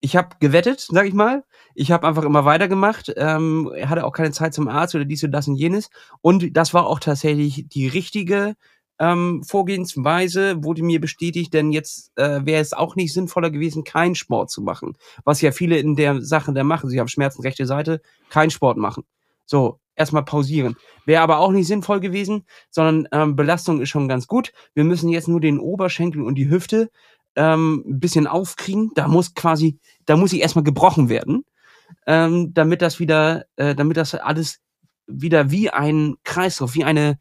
[0.00, 1.44] ich habe gewettet, sag ich mal.
[1.74, 5.32] Ich habe einfach immer weitergemacht, ähm, hatte auch keine Zeit zum Arzt oder dies und
[5.32, 5.90] das und jenes.
[6.20, 8.54] Und das war auch tatsächlich die richtige
[8.98, 14.14] ähm, Vorgehensweise, wurde mir bestätigt, denn jetzt äh, wäre es auch nicht sinnvoller gewesen, keinen
[14.14, 14.96] Sport zu machen.
[15.24, 16.90] Was ja viele in der Sache da machen.
[16.90, 19.04] Sie haben Schmerzen rechte Seite, keinen Sport machen.
[19.46, 20.76] So, erstmal pausieren.
[21.06, 24.52] Wäre aber auch nicht sinnvoll gewesen, sondern ähm, Belastung ist schon ganz gut.
[24.74, 26.90] Wir müssen jetzt nur den Oberschenkel und die Hüfte
[27.36, 28.90] ähm, ein bisschen aufkriegen.
[28.94, 31.44] Da muss quasi, da muss ich erstmal gebrochen werden,
[32.06, 34.60] ähm, damit das wieder, äh, damit das alles
[35.06, 37.18] wieder wie ein Kreislauf, wie eine,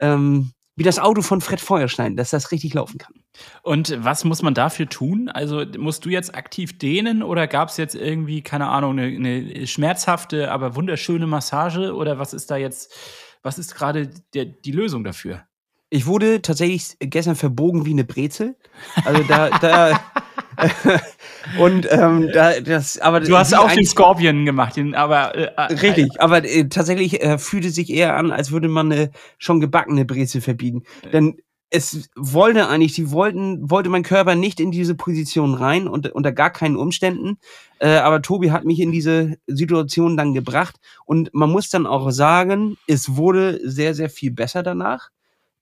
[0.00, 3.14] ähm, wie das Auto von Fred Feuerstein, dass das richtig laufen kann.
[3.62, 5.28] Und was muss man dafür tun?
[5.28, 9.66] Also musst du jetzt aktiv dehnen oder gab es jetzt irgendwie, keine Ahnung, eine, eine,
[9.66, 12.94] schmerzhafte, aber wunderschöne Massage oder was ist da jetzt,
[13.42, 15.42] was ist gerade die Lösung dafür?
[15.88, 18.56] Ich wurde tatsächlich gestern verbogen wie eine Brezel.
[19.04, 20.00] Also da, da
[21.58, 25.74] und ähm, da, das, aber du hast auch den Scorpion gemacht, den, aber äh, äh,
[25.74, 26.20] richtig.
[26.20, 30.40] Aber äh, tatsächlich äh, fühlte sich eher an, als würde man eine schon gebackene Brezel
[30.40, 30.84] verbieten.
[31.12, 31.36] Denn
[31.70, 36.32] es wollte eigentlich, die wollten, wollte mein Körper nicht in diese Position rein und unter
[36.32, 37.38] gar keinen Umständen.
[37.80, 40.76] Äh, aber Tobi hat mich in diese Situation dann gebracht
[41.06, 45.10] und man muss dann auch sagen, es wurde sehr, sehr viel besser danach.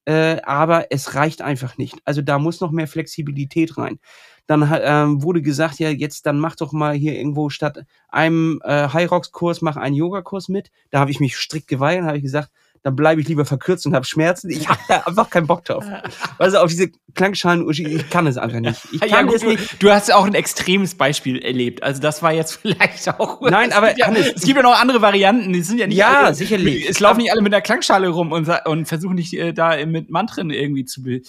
[0.06, 1.96] Äh, aber es reicht einfach nicht.
[2.04, 3.98] Also da muss noch mehr Flexibilität rein.
[4.46, 8.88] Dann ähm, wurde gesagt, ja, jetzt dann mach doch mal hier irgendwo statt einem äh,
[8.88, 10.70] High Rocks Kurs, mach einen Yoga-Kurs mit.
[10.90, 12.50] Da habe ich mich strikt geweigert, habe ich gesagt,
[12.84, 14.50] dann bleibe ich lieber verkürzt und habe Schmerzen.
[14.50, 15.84] Ich habe da einfach keinen Bock drauf.
[16.38, 18.80] Also auf diese Klangschalen, ich kann es einfach nicht.
[18.92, 19.82] Ich kann ja, gut, es nicht.
[19.82, 21.82] Du, hast auch ein extremes Beispiel erlebt.
[21.82, 23.40] Also das war jetzt vielleicht auch.
[23.40, 25.52] Nein, aber es gibt, ja, es gibt ja noch andere Varianten.
[25.52, 25.96] Die sind ja nicht.
[25.96, 26.88] Ja, alle, sicherlich.
[26.88, 30.10] Es laufen nicht alle mit einer Klangschale rum und, und versuchen nicht äh, da mit
[30.10, 31.02] Mantren irgendwie zu.
[31.02, 31.22] Be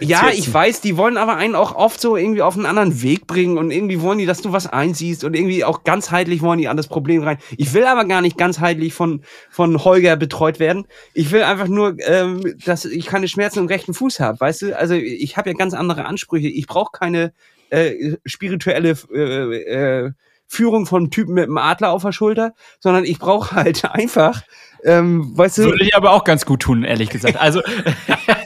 [0.00, 0.82] ja, ich weiß.
[0.82, 4.00] Die wollen aber einen auch oft so irgendwie auf einen anderen Weg bringen und irgendwie
[4.02, 7.22] wollen die, dass du was einsiehst und irgendwie auch ganzheitlich wollen die an das Problem
[7.22, 7.38] rein.
[7.56, 10.86] Ich will aber gar nicht ganzheitlich von von Holger betreut werden.
[11.14, 14.78] Ich will einfach nur, ähm, dass ich keine Schmerzen im rechten Fuß habe, weißt du?
[14.78, 16.48] Also ich habe ja ganz andere Ansprüche.
[16.48, 17.32] Ich brauche keine
[17.70, 20.12] äh, spirituelle äh, äh,
[20.46, 24.42] Führung von Typen mit einem Adler auf der Schulter, sondern ich brauche halt einfach,
[24.84, 25.62] ähm, weißt du.
[25.64, 27.36] Würde ich aber auch ganz gut tun, ehrlich gesagt.
[27.36, 27.62] Also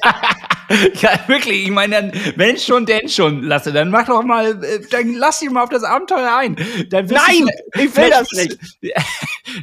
[1.00, 5.14] ja, wirklich, ich meine, wenn schon, denn schon, Lasse, dann mach doch mal, äh, dann
[5.14, 6.56] lass dich mal auf das Abenteuer ein.
[6.90, 8.58] Nein, ich will das nicht.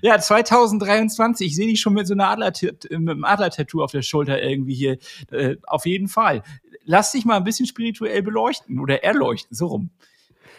[0.01, 4.03] Ja, 2023, ich sehe dich schon mit so einer Adler, mit einem Adler-Tattoo auf der
[4.03, 4.97] Schulter irgendwie hier.
[5.31, 6.43] Äh, auf jeden Fall.
[6.85, 9.89] Lass dich mal ein bisschen spirituell beleuchten oder erleuchten, so rum.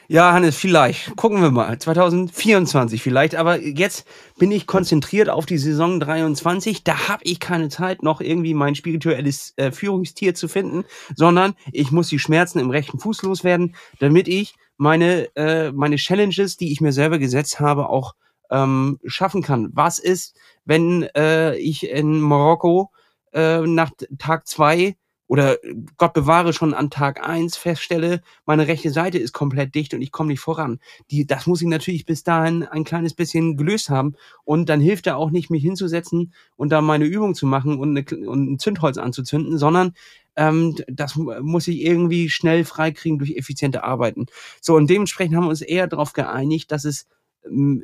[0.09, 1.17] Ja, Hannes, vielleicht.
[1.17, 1.79] Gucken wir mal.
[1.79, 3.35] 2024 vielleicht.
[3.35, 4.07] Aber jetzt
[4.39, 6.85] bin ich konzentriert auf die Saison 23.
[6.85, 11.93] Da habe ich keine Zeit, noch irgendwie mein spirituelles äh, Führungstier zu finden, sondern ich
[11.93, 16.81] muss die Schmerzen im rechten Fuß loswerden, damit ich meine, äh, meine Challenges, die ich
[16.81, 18.15] mir selber gesetzt habe, auch
[18.51, 19.71] ähm, schaffen kann.
[19.73, 22.91] Was ist, wenn äh, ich in Marokko
[23.33, 24.97] äh, nach Tag zwei
[25.33, 25.57] oder
[25.97, 30.13] Gott bewahre schon an Tag eins feststelle, meine rechte Seite ist komplett dicht und ich
[30.13, 30.79] komme nicht voran.
[31.11, 34.15] Die, das muss ich natürlich bis dahin ein kleines bisschen gelöst haben.
[34.45, 37.97] Und dann hilft er auch nicht, mich hinzusetzen und da meine Übung zu machen und,
[37.97, 39.95] eine, und ein Zündholz anzuzünden, sondern
[40.37, 44.27] ähm, das muss ich irgendwie schnell freikriegen durch effiziente Arbeiten.
[44.61, 47.07] So, und dementsprechend haben wir uns eher darauf geeinigt, dass es
[47.47, 47.83] ähm,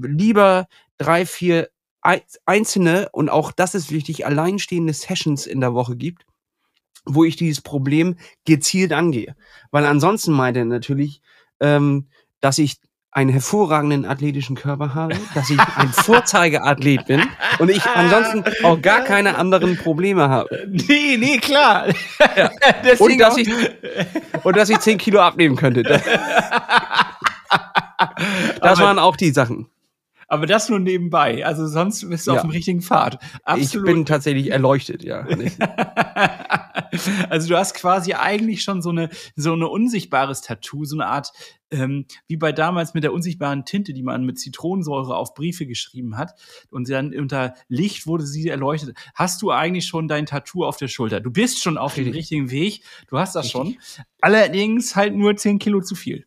[0.00, 1.70] lieber drei, vier
[2.46, 6.24] einzelne und auch das ist wichtig, alleinstehende Sessions in der Woche gibt
[7.04, 9.34] wo ich dieses Problem gezielt angehe.
[9.70, 11.20] Weil ansonsten meint er natürlich,
[11.60, 12.08] ähm,
[12.40, 12.78] dass ich
[13.14, 17.22] einen hervorragenden athletischen Körper habe, dass ich ein Vorzeigeathlet bin
[17.60, 20.66] und ich ansonsten auch gar keine anderen Probleme habe.
[20.68, 21.86] Nee, nee, klar.
[22.36, 22.50] Ja.
[22.98, 23.48] und, dass ich,
[24.42, 25.84] und dass ich 10 Kilo abnehmen könnte.
[28.60, 29.68] Das waren auch die Sachen.
[30.34, 31.46] Aber das nur nebenbei.
[31.46, 32.38] Also sonst bist du ja.
[32.38, 33.22] auf dem richtigen Pfad.
[33.44, 33.88] Absolut.
[33.88, 35.20] Ich bin tatsächlich erleuchtet, ja.
[37.30, 41.30] also du hast quasi eigentlich schon so eine so eine unsichtbares Tattoo, so eine Art
[41.70, 46.18] ähm, wie bei damals mit der unsichtbaren Tinte, die man mit Zitronensäure auf Briefe geschrieben
[46.18, 46.32] hat
[46.68, 48.98] und dann unter Licht wurde sie erleuchtet.
[49.14, 51.20] Hast du eigentlich schon dein Tattoo auf der Schulter?
[51.20, 52.06] Du bist schon auf Richtig.
[52.06, 52.82] dem richtigen Weg.
[53.06, 53.52] Du hast das Richtig.
[53.52, 54.04] schon.
[54.20, 56.26] Allerdings halt nur 10 Kilo zu viel.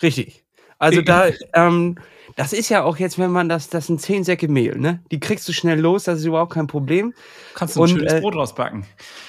[0.00, 0.44] Richtig.
[0.78, 1.98] Also da ähm,
[2.36, 5.02] das ist ja auch jetzt, wenn man das, das sind zehn Säcke Mehl, ne?
[5.10, 7.14] Die kriegst du schnell los, das ist überhaupt kein Problem.
[7.54, 8.86] Kannst du ein und, schönes äh, Brot rausbacken.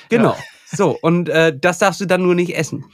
[0.10, 0.34] Genau.
[0.34, 0.38] Ja.
[0.70, 2.86] So, und äh, das darfst du dann nur nicht essen.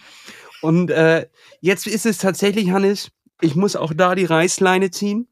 [0.61, 1.27] Und äh,
[1.59, 5.27] jetzt ist es tatsächlich, Hannes, ich muss auch da die Reißleine ziehen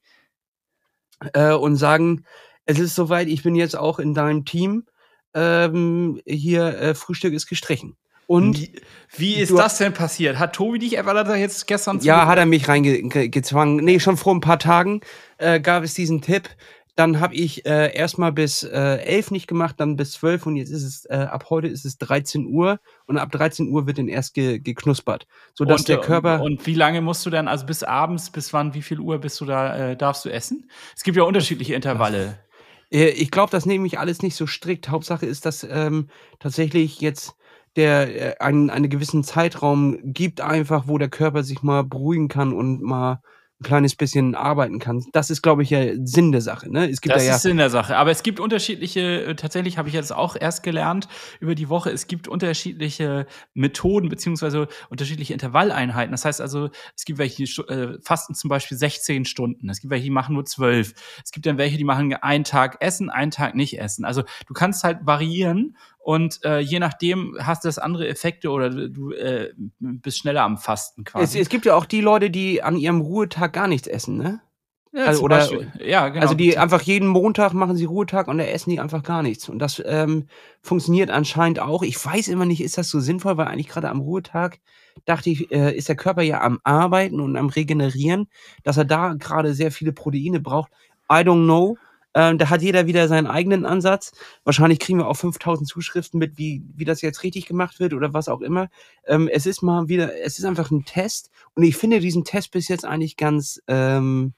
[1.33, 2.25] äh, und sagen,
[2.65, 4.87] es ist soweit, ich bin jetzt auch in deinem Team.
[5.33, 7.95] Ähm, hier, äh, Frühstück ist gestrichen.
[8.31, 8.71] Und wie,
[9.17, 10.39] wie ist das denn passiert?
[10.39, 13.83] Hat Tobi dich etwa jetzt gestern Ja, hat er mich reingezwungen.
[13.83, 15.01] Nee, schon vor ein paar Tagen
[15.37, 16.47] äh, gab es diesen Tipp.
[16.95, 20.69] Dann habe ich äh, erstmal bis äh, 11 nicht gemacht, dann bis 12 und jetzt
[20.69, 24.07] ist es, äh, ab heute ist es 13 Uhr und ab 13 Uhr wird dann
[24.07, 25.27] erst ge geknuspert.
[25.53, 26.41] Sodass und, der Körper.
[26.41, 29.17] Und, und, wie lange musst du dann, also bis abends, bis wann, wie viel Uhr
[29.17, 30.69] bist du da, äh, darfst du essen?
[30.95, 32.37] Es gibt ja unterschiedliche Intervalle.
[32.91, 34.87] Äh, ich glaube, das nehme ich alles nicht so strikt.
[34.87, 36.07] Hauptsache ist, dass ähm,
[36.39, 37.35] tatsächlich jetzt
[37.75, 42.53] der äh, einen, einen gewissen Zeitraum gibt einfach, wo der Körper sich mal beruhigen kann
[42.53, 43.21] und mal
[43.61, 45.05] ein kleines bisschen arbeiten kann.
[45.13, 46.71] Das ist, glaube ich, ja Sinn der Sache.
[46.71, 46.89] Ne?
[46.89, 47.95] Es gibt das da ja ist Sinn der Sache.
[47.95, 51.07] Aber es gibt unterschiedliche, äh, tatsächlich habe ich jetzt auch erst gelernt
[51.39, 56.11] über die Woche, es gibt unterschiedliche Methoden beziehungsweise unterschiedliche Intervalleinheiten.
[56.11, 59.69] Das heißt also, es gibt welche, die äh, fasten zum Beispiel 16 Stunden.
[59.69, 60.93] Es gibt welche, die machen nur 12.
[61.23, 64.05] Es gibt dann welche, die machen einen Tag essen, einen Tag nicht essen.
[64.05, 68.69] Also du kannst halt variieren und äh, je nachdem hast du das andere Effekte oder
[68.69, 71.37] du äh, bist schneller am Fasten quasi.
[71.37, 74.41] Es, es, gibt ja auch die Leute, die an ihrem Ruhetag gar nichts essen, ne?
[74.93, 75.47] Ja, also, oder,
[75.81, 76.21] ja, genau.
[76.21, 79.47] Also die einfach jeden Montag machen sie Ruhetag und da essen die einfach gar nichts.
[79.47, 80.27] Und das ähm,
[80.61, 81.81] funktioniert anscheinend auch.
[81.83, 84.59] Ich weiß immer nicht, ist das so sinnvoll, weil eigentlich gerade am Ruhetag
[85.05, 88.27] dachte ich, äh, ist der Körper ja am Arbeiten und am Regenerieren,
[88.63, 90.71] dass er da gerade sehr viele Proteine braucht.
[91.09, 91.77] I don't know.
[92.13, 94.11] Ähm, da hat jeder wieder seinen eigenen Ansatz.
[94.43, 98.13] Wahrscheinlich kriegen wir auch 5000 Zuschriften mit, wie, wie das jetzt richtig gemacht wird oder
[98.13, 98.69] was auch immer.
[99.05, 102.51] Ähm, es ist mal wieder, es ist einfach ein Test und ich finde diesen Test
[102.51, 104.33] bis jetzt eigentlich ganz, ähm,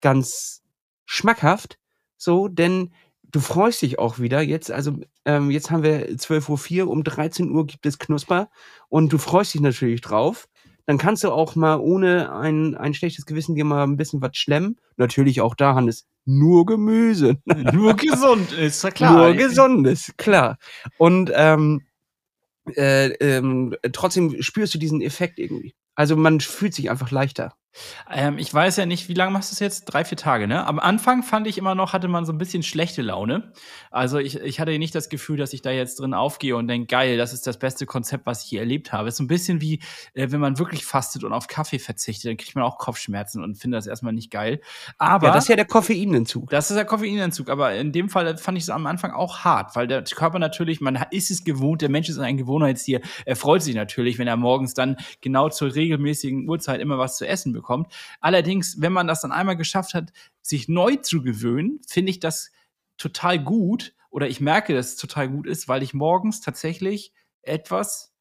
[0.00, 0.62] ganz
[1.04, 1.78] schmackhaft.
[2.16, 4.40] So, denn du freust dich auch wieder.
[4.40, 8.50] Jetzt, also, ähm, jetzt haben wir 12.04 Uhr, um 13 Uhr gibt es Knusper
[8.88, 10.48] und du freust dich natürlich drauf
[10.86, 14.36] dann kannst du auch mal ohne ein, ein schlechtes Gewissen dir mal ein bisschen was
[14.36, 14.78] schlemmen.
[14.96, 17.38] Natürlich auch da, Hannes, nur Gemüse.
[17.72, 19.16] nur gesund, ist ja klar.
[19.16, 20.58] Nur gesundes, klar.
[20.98, 21.82] Und ähm,
[22.76, 25.74] äh, ähm, trotzdem spürst du diesen Effekt irgendwie.
[25.94, 27.54] Also man fühlt sich einfach leichter.
[28.10, 29.84] Ähm, ich weiß ja nicht, wie lange machst du es jetzt?
[29.84, 30.66] Drei, vier Tage, ne?
[30.66, 33.52] Am Anfang fand ich immer noch, hatte man so ein bisschen schlechte Laune.
[33.90, 36.86] Also ich, ich hatte nicht das Gefühl, dass ich da jetzt drin aufgehe und denke,
[36.86, 39.08] geil, das ist das beste Konzept, was ich hier erlebt habe.
[39.08, 39.80] Es ist so ein bisschen wie,
[40.14, 43.56] äh, wenn man wirklich fastet und auf Kaffee verzichtet, dann kriegt man auch Kopfschmerzen und
[43.56, 44.60] findet das erstmal nicht geil.
[44.98, 45.28] Aber.
[45.28, 46.50] Ja, das ist ja der Koffeinentzug.
[46.50, 47.48] Das ist der Koffeinentzug.
[47.48, 50.80] Aber in dem Fall fand ich es am Anfang auch hart, weil der Körper natürlich,
[50.80, 53.00] man ist es gewohnt, der Mensch ist ein Gewohnheitstier.
[53.24, 57.26] Er freut sich natürlich, wenn er morgens dann genau zur regelmäßigen Uhrzeit immer was zu
[57.26, 57.92] essen bekommt bekommt.
[58.20, 62.50] Allerdings, wenn man das dann einmal geschafft hat, sich neu zu gewöhnen, finde ich das
[62.98, 68.14] total gut oder ich merke, dass es total gut ist, weil ich morgens tatsächlich etwas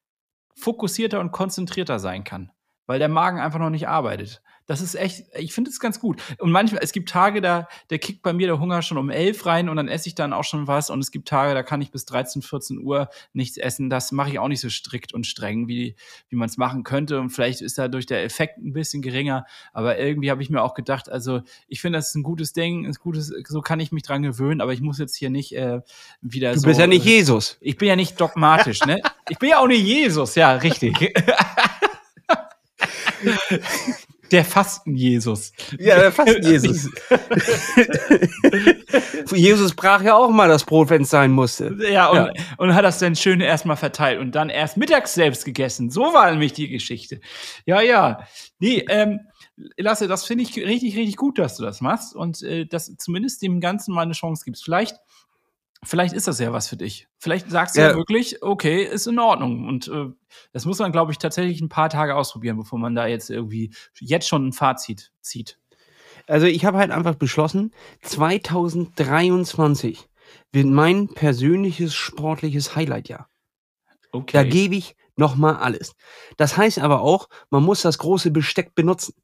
[0.55, 2.51] fokussierter und konzentrierter sein kann,
[2.85, 4.41] weil der Magen einfach noch nicht arbeitet.
[4.71, 6.21] Das ist echt, ich finde es ganz gut.
[6.37, 9.45] Und manchmal, es gibt Tage, da, der kickt bei mir der Hunger schon um elf
[9.45, 10.89] rein und dann esse ich dann auch schon was.
[10.89, 13.89] Und es gibt Tage, da kann ich bis 13, 14 Uhr nichts essen.
[13.89, 15.97] Das mache ich auch nicht so strikt und streng, wie,
[16.29, 17.19] wie man es machen könnte.
[17.19, 19.45] Und vielleicht ist dadurch der Effekt ein bisschen geringer.
[19.73, 22.85] Aber irgendwie habe ich mir auch gedacht, also ich finde, das ist ein gutes Ding,
[22.85, 25.81] ein gutes, so kann ich mich dran gewöhnen, aber ich muss jetzt hier nicht äh,
[26.21, 26.63] wieder du so.
[26.63, 27.57] Du bist ja nicht Jesus.
[27.59, 29.01] Ich bin ja nicht dogmatisch, ne?
[29.27, 31.13] Ich bin ja auch nicht Jesus, ja, richtig.
[34.31, 35.51] Der Fasten-Jesus.
[35.77, 36.89] Ja, der Fasten-Jesus.
[39.33, 41.75] Jesus brach ja auch mal das Brot, wenn es sein musste.
[41.91, 45.43] Ja und, ja, und hat das dann schön erstmal verteilt und dann erst mittags selbst
[45.45, 45.89] gegessen.
[45.89, 47.19] So war nämlich die Geschichte.
[47.65, 48.25] Ja, ja.
[48.59, 49.19] Nee, ähm,
[49.77, 53.41] Lasse, das finde ich richtig, richtig gut, dass du das machst und äh, dass zumindest
[53.41, 54.63] dem Ganzen mal eine Chance gibst.
[54.63, 54.95] Vielleicht
[55.83, 57.07] vielleicht ist das ja was für dich.
[57.17, 59.67] Vielleicht sagst du ja, ja wirklich, okay, ist in Ordnung.
[59.67, 60.09] Und äh,
[60.53, 63.73] das muss man, glaube ich, tatsächlich ein paar Tage ausprobieren, bevor man da jetzt irgendwie
[63.99, 65.59] jetzt schon ein Fazit zieht.
[66.27, 70.07] Also ich habe halt einfach beschlossen, 2023
[70.51, 73.27] wird mein persönliches sportliches Highlight-Jahr.
[74.11, 74.33] Okay.
[74.33, 75.95] Da gebe ich noch mal alles.
[76.37, 79.15] Das heißt aber auch, man muss das große Besteck benutzen.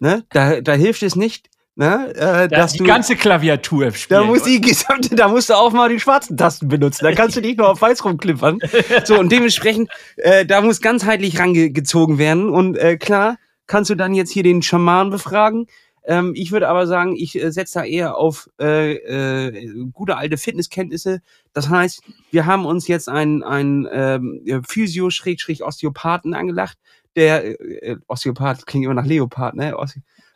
[0.00, 0.24] Ne?
[0.30, 2.14] Da, da hilft es nicht, Ne?
[2.14, 4.20] Äh, dass die du, ganze Klaviatur spielen.
[4.20, 7.04] Da, muss die gesamte, da musst du auch mal die schwarzen Tasten benutzen.
[7.04, 8.58] Da kannst du nicht nur auf weiß rumklippern.
[9.04, 12.50] so, und dementsprechend, äh, da muss ganzheitlich rangezogen werden.
[12.50, 15.66] Und äh, klar, kannst du dann jetzt hier den Schaman befragen.
[16.04, 20.36] Ähm, ich würde aber sagen, ich äh, setze da eher auf äh, äh, gute alte
[20.36, 21.20] Fitnesskenntnisse.
[21.54, 26.76] Das heißt, wir haben uns jetzt einen, einen ähm, Physio-Osteopathen angelacht.
[27.14, 29.76] Der äh, Osteopath klingt immer nach Leopard, ne?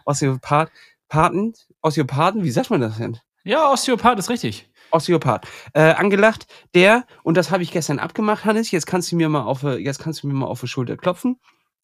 [0.04, 0.70] Osteopath,
[1.08, 3.18] Paten, Osteopathen, wie sagt man das denn?
[3.44, 4.68] Ja, Osteopath ist richtig.
[4.90, 5.46] Osteopath.
[5.72, 9.42] Äh, angelacht, der, und das habe ich gestern abgemacht, Hannes, jetzt kannst du mir mal
[9.42, 11.38] auf, äh, jetzt kannst du mir mal auf die Schulter klopfen.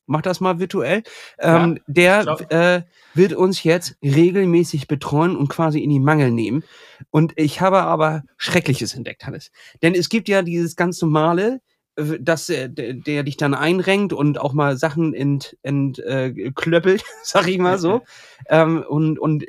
[0.06, 1.04] Mach das mal virtuell.
[1.38, 2.82] Ähm, ja, der äh,
[3.14, 6.64] wird uns jetzt regelmäßig betreuen und quasi in die Mangel nehmen.
[7.10, 9.52] Und ich habe aber Schreckliches entdeckt, Hannes.
[9.80, 11.60] Denn es gibt ja dieses ganz normale,
[11.96, 17.48] dass der, der dich dann einrenkt und auch mal Sachen ent, ent, äh, klöppelt, sag
[17.48, 18.02] ich mal so,
[18.48, 19.44] ähm, und, und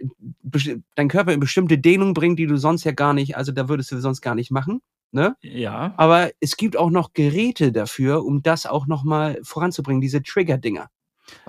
[0.95, 3.91] dein Körper in bestimmte Dehnung bringt, die du sonst ja gar nicht, also da würdest
[3.91, 4.81] du sonst gar nicht machen.
[5.11, 5.35] Ne?
[5.41, 5.93] Ja.
[5.97, 10.89] Aber es gibt auch noch Geräte dafür, um das auch noch mal voranzubringen, diese Trigger-Dinger.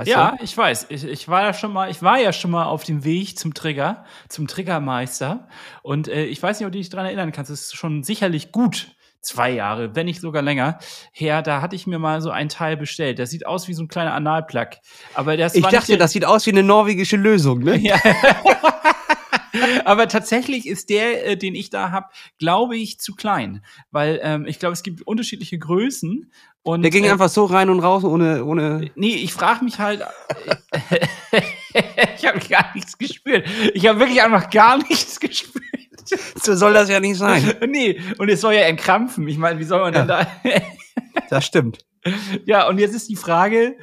[0.05, 0.45] Ja, du?
[0.45, 0.87] ich weiß.
[0.91, 3.55] Ich, ich, war ja schon mal, ich war ja schon mal auf dem Weg zum
[3.55, 5.49] Trigger, zum Triggermeister.
[5.83, 7.51] Und äh, ich weiß nicht, ob du dich daran erinnern kannst.
[7.51, 8.94] Es ist schon sicherlich gut
[9.25, 10.79] zwei Jahre, wenn nicht sogar länger
[11.13, 11.43] her.
[11.43, 13.19] Da hatte ich mir mal so ein Teil bestellt.
[13.19, 14.69] Das sieht aus wie so ein kleiner Analplug.
[15.15, 17.77] Aber das ich dachte, das sieht aus wie eine norwegische Lösung, ne?
[17.79, 17.99] Ja.
[19.85, 22.07] Aber tatsächlich ist der, äh, den ich da habe,
[22.39, 23.65] glaube ich, zu klein.
[23.91, 26.31] Weil ähm, ich glaube, es gibt unterschiedliche Größen.
[26.63, 28.45] Und, der ging äh, einfach so rein und raus ohne.
[28.45, 30.03] ohne nee, ich frage mich halt.
[32.19, 33.47] ich habe gar nichts gespürt.
[33.75, 35.64] Ich habe wirklich einfach gar nichts gespürt.
[36.43, 37.55] So soll das ja nicht sein.
[37.69, 39.27] Nee, und es soll ja entkrampfen.
[39.29, 40.01] Ich meine, wie soll man ja.
[40.01, 40.27] denn da.
[41.31, 41.85] das stimmt.
[42.45, 43.77] Ja, und jetzt ist die Frage,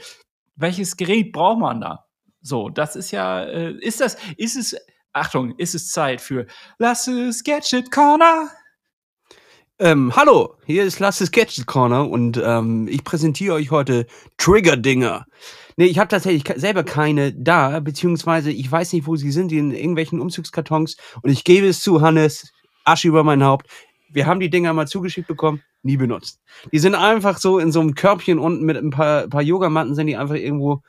[0.55, 2.05] welches Gerät braucht man da?
[2.41, 4.75] So, das ist ja, äh, ist das, ist es,
[5.13, 6.45] Achtung, ist es Zeit für
[6.77, 8.49] Lasses Gadget Corner?
[9.79, 14.05] Ähm, hallo, hier ist Lasses Gadget Corner und ähm, ich präsentiere euch heute
[14.37, 15.25] Trigger-Dinger.
[15.77, 19.57] Nee, ich habe tatsächlich selber keine da, beziehungsweise ich weiß nicht, wo sie sind, die
[19.57, 20.97] in irgendwelchen Umzugskartons.
[21.21, 22.51] Und ich gebe es zu, Hannes,
[22.83, 23.67] Asche über mein Haupt.
[24.09, 26.39] Wir haben die Dinger mal zugeschickt bekommen, nie benutzt.
[26.71, 30.07] Die sind einfach so in so einem Körbchen unten mit ein paar, paar Yogamatten, sind
[30.07, 30.81] die einfach irgendwo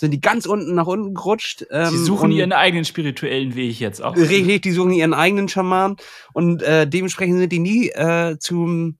[0.00, 1.66] sind die ganz unten nach unten gerutscht.
[1.70, 4.16] Ähm, sie suchen ihren eigenen spirituellen Weg jetzt auch.
[4.16, 5.96] Richtig, die suchen ihren eigenen Schaman
[6.32, 8.98] und äh, dementsprechend sind die nie äh, zum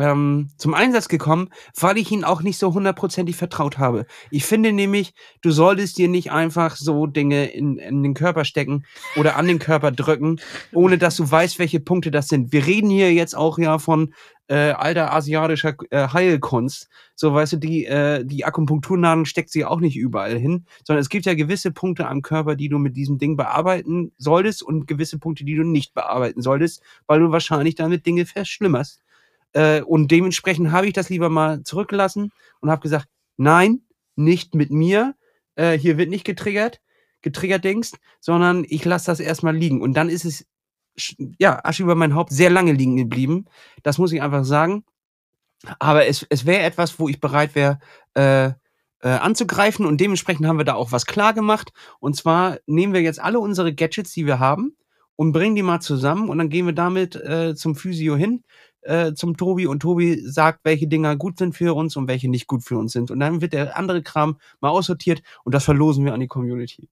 [0.00, 4.06] ähm, zum Einsatz gekommen, weil ich ihnen auch nicht so hundertprozentig vertraut habe.
[4.30, 8.84] Ich finde nämlich, du solltest dir nicht einfach so Dinge in, in den Körper stecken
[9.16, 10.40] oder an den Körper drücken,
[10.72, 12.52] ohne dass du weißt, welche Punkte das sind.
[12.52, 14.14] Wir reden hier jetzt auch ja von
[14.50, 16.88] äh, alter asiatischer äh, Heilkunst.
[17.14, 21.08] So, weißt du, die, äh, die Akupunkturnadeln steckt sie auch nicht überall hin, sondern es
[21.08, 25.18] gibt ja gewisse Punkte am Körper, die du mit diesem Ding bearbeiten solltest und gewisse
[25.18, 29.00] Punkte, die du nicht bearbeiten solltest, weil du wahrscheinlich damit Dinge verschlimmerst.
[29.52, 33.82] Äh, und dementsprechend habe ich das lieber mal zurückgelassen und habe gesagt, nein,
[34.16, 35.14] nicht mit mir.
[35.56, 36.80] Äh, hier wird nicht getriggert,
[37.22, 39.82] getriggert denkst, sondern ich lasse das erstmal liegen.
[39.82, 40.46] Und dann ist es,
[41.38, 43.46] ja, Asche über mein Haupt sehr lange liegen geblieben.
[43.82, 44.84] Das muss ich einfach sagen.
[45.78, 47.80] Aber es, es wäre etwas, wo ich bereit wäre,
[48.14, 48.52] äh,
[49.02, 51.72] äh, anzugreifen und dementsprechend haben wir da auch was klar gemacht.
[52.00, 54.76] Und zwar nehmen wir jetzt alle unsere Gadgets, die wir haben
[55.16, 58.42] und bringen die mal zusammen und dann gehen wir damit äh, zum Physio hin,
[58.82, 62.46] äh, zum Tobi und Tobi sagt, welche Dinger gut sind für uns und welche nicht
[62.46, 63.10] gut für uns sind.
[63.10, 66.88] Und dann wird der andere Kram mal aussortiert und das verlosen wir an die Community.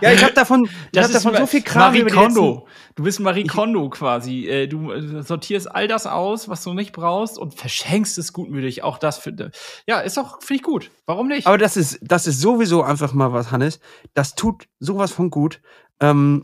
[0.00, 2.68] ja, ich habe davon, ich hab davon so viel Kram Marie Kondo.
[2.94, 4.46] Du bist Marie Kondo quasi.
[4.46, 8.84] Äh, du äh, sortierst all das aus, was du nicht brauchst und verschenkst es gutmütig.
[8.84, 9.50] Auch das finde
[9.86, 10.90] ja ist auch finde ich gut.
[11.06, 11.46] Warum nicht?
[11.46, 13.80] Aber das ist das ist sowieso einfach mal was, Hannes.
[14.14, 15.60] Das tut sowas von gut.
[16.00, 16.42] Ähm,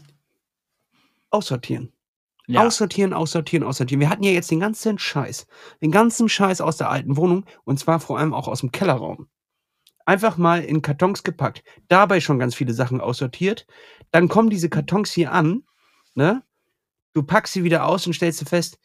[1.31, 1.93] aussortieren.
[2.49, 2.67] Ja.
[2.67, 4.01] Aussortieren, aussortieren, aussortieren.
[4.01, 5.47] Wir hatten ja jetzt den ganzen Scheiß.
[5.83, 9.29] Den ganzen Scheiß aus der alten Wohnung und zwar vor allem auch aus dem Kellerraum.
[10.07, 11.63] Einfach mal in Kartons gepackt.
[11.89, 13.67] Dabei schon ganz viele Sachen aussortiert.
[14.13, 15.65] Dann kommen diese Kartons hier an,
[16.15, 16.43] ne?
[17.13, 18.79] Du packst sie wieder aus und stellst fest,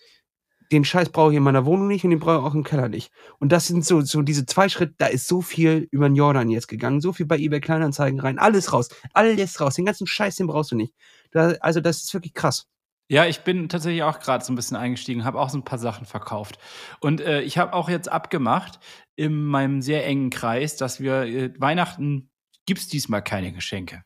[0.72, 2.90] den Scheiß brauche ich in meiner Wohnung nicht und den brauche ich auch im Keller
[2.90, 3.12] nicht.
[3.40, 6.50] Und das sind so, so diese zwei Schritte, da ist so viel über den Jordan
[6.50, 10.36] jetzt gegangen, so viel bei eBay Kleinanzeigen rein, alles raus, alles raus, den ganzen Scheiß,
[10.36, 10.94] den brauchst du nicht.
[11.32, 12.68] Da, also das ist wirklich krass.
[13.14, 15.78] Ja, ich bin tatsächlich auch gerade so ein bisschen eingestiegen, habe auch so ein paar
[15.78, 16.58] Sachen verkauft.
[17.00, 18.80] Und äh, ich habe auch jetzt abgemacht
[19.16, 22.32] in meinem sehr engen Kreis, dass wir äh, Weihnachten
[22.66, 24.02] gibt es diesmal keine Geschenke.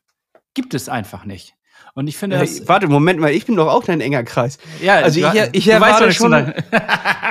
[0.52, 1.54] Gibt es einfach nicht.
[1.94, 4.58] Und ich finde, das, warte, Moment mal, ich bin doch auch dein enger Kreis.
[4.82, 6.34] Ja, also ich, ich, erwarte schon,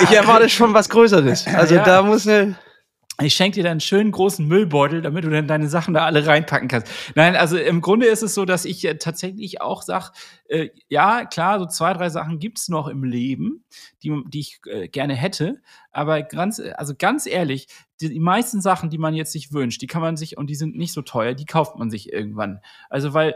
[0.02, 1.46] ich erwarte schon was Größeres.
[1.54, 1.84] Also ja.
[1.84, 2.56] da muss eine
[3.22, 6.28] ich schenke dir dann einen schönen großen Müllbeutel, damit du dann deine Sachen da alle
[6.28, 6.92] reinpacken kannst.
[7.16, 10.12] Nein, also im Grunde ist es so, dass ich äh, tatsächlich auch sage,
[10.50, 13.66] äh, ja, klar, so zwei, drei Sachen gibt's noch im Leben,
[14.04, 15.62] die, die ich äh, gerne hätte.
[15.92, 17.68] Aber ganz, also ganz ehrlich,
[18.02, 20.56] die, die meisten Sachen, die man jetzt sich wünscht, die kann man sich, und die
[20.56, 22.60] sind nicht so teuer, die kauft man sich irgendwann.
[22.90, 23.36] Also weil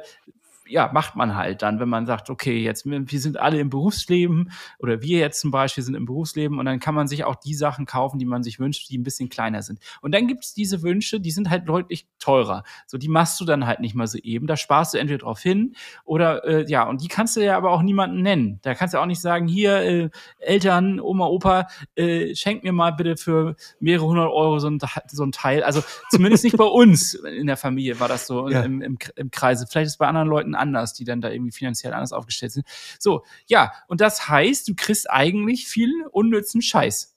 [0.71, 4.51] ja, macht man halt dann, wenn man sagt, okay, jetzt, wir sind alle im Berufsleben
[4.79, 7.53] oder wir jetzt zum Beispiel sind im Berufsleben und dann kann man sich auch die
[7.53, 9.79] Sachen kaufen, die man sich wünscht, die ein bisschen kleiner sind.
[10.01, 12.63] Und dann gibt es diese Wünsche, die sind halt deutlich teurer.
[12.87, 14.47] So, die machst du dann halt nicht mal so eben.
[14.47, 17.71] Da sparst du entweder drauf hin oder äh, ja, und die kannst du ja aber
[17.71, 18.59] auch niemanden nennen.
[18.61, 22.91] Da kannst du auch nicht sagen, hier, äh, Eltern, Oma, Opa, äh, schenk mir mal
[22.91, 24.79] bitte für mehrere hundert Euro so ein,
[25.11, 25.63] so ein Teil.
[25.63, 28.61] Also zumindest nicht bei uns in der Familie war das so ja.
[28.61, 29.67] im, im, im Kreise.
[29.67, 32.65] Vielleicht ist es bei anderen Leuten anders, die dann da irgendwie finanziell anders aufgestellt sind.
[32.99, 37.15] So, ja, und das heißt, du kriegst eigentlich viel unnützen Scheiß.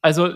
[0.00, 0.30] Also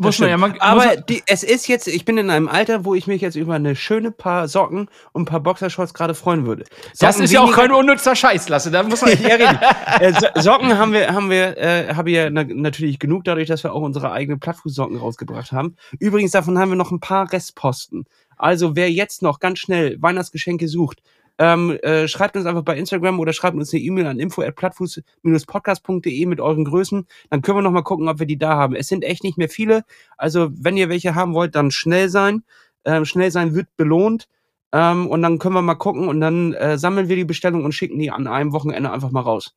[0.00, 2.84] Muss man ja mal, Aber muss, die, es ist jetzt, ich bin in einem Alter,
[2.84, 6.46] wo ich mich jetzt über eine schöne paar Socken und ein paar Boxershorts gerade freuen
[6.46, 6.64] würde.
[7.00, 8.70] das Socken ist ja auch kein unnützer Scheiß, Lasse.
[8.70, 9.10] Da muss man.
[9.22, 9.58] ja, richtig.
[9.98, 13.48] Äh, so Socken haben wir, haben wir, äh, habe ich ja na natürlich genug, dadurch,
[13.48, 15.74] dass wir auch unsere eigenen Plattfußsocken rausgebracht haben.
[15.98, 18.04] Übrigens, davon haben wir noch ein paar Restposten.
[18.36, 21.02] Also, wer jetzt noch ganz schnell Weihnachtsgeschenke sucht,
[21.38, 26.40] ähm, äh, schreibt uns einfach bei Instagram oder schreibt uns eine E-Mail an info@plattfuß-podcast.de mit
[26.40, 27.06] euren Größen.
[27.30, 28.74] Dann können wir noch mal gucken, ob wir die da haben.
[28.74, 29.84] Es sind echt nicht mehr viele.
[30.16, 32.42] Also, wenn ihr welche haben wollt, dann schnell sein.
[32.84, 34.28] Ähm, schnell sein wird belohnt.
[34.72, 37.72] Ähm, und dann können wir mal gucken und dann äh, sammeln wir die Bestellung und
[37.72, 39.54] schicken die an einem Wochenende einfach mal raus.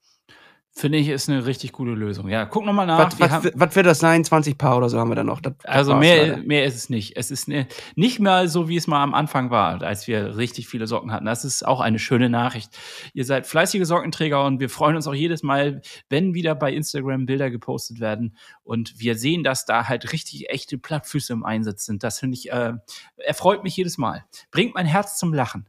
[0.74, 2.30] Finde ich, ist eine richtig gute Lösung.
[2.30, 3.12] Ja, guck nochmal nach.
[3.12, 4.24] Was, Wir was, wird das sein?
[4.24, 5.42] 20 Paar oder so haben wir da noch.
[5.42, 6.44] Das, das Also mehr, leider.
[6.44, 7.18] mehr ist es nicht.
[7.18, 10.70] Es ist ne, nicht mal so, wie es mal am Anfang war, als wir richtig
[10.70, 11.26] viele Socken hatten.
[11.26, 12.72] Das ist auch eine schöne Nachricht.
[13.14, 17.26] Ihr seid fleißige Sockenträger und wir freuen uns auch jedes Mal, wenn wieder bei Instagram
[17.26, 22.02] Bilder gepostet werden und wir sehen, dass da halt richtig echte Plattfüße im Einsatz sind.
[22.02, 22.74] Das finde ich, äh,
[23.18, 24.24] erfreut mich jedes Mal.
[24.52, 25.68] Bringt mein Herz zum Lachen.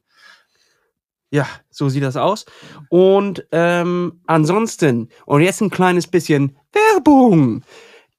[1.32, 2.44] Ja, so sieht das aus.
[2.90, 7.64] Und ähm, ansonsten, und jetzt ein kleines bisschen Werbung,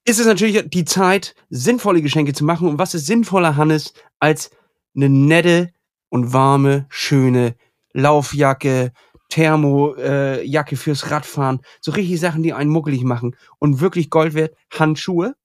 [0.03, 2.67] ist es natürlich die Zeit, sinnvolle Geschenke zu machen.
[2.67, 4.49] Und was ist sinnvoller, Hannes, als
[4.95, 5.71] eine nette
[6.09, 7.55] und warme, schöne
[7.93, 8.91] Laufjacke,
[9.29, 11.61] Thermojacke äh, fürs Radfahren.
[11.81, 13.35] So richtig Sachen, die einen muckelig machen.
[13.59, 14.55] Und wirklich Gold wert.
[14.71, 15.35] Handschuhe.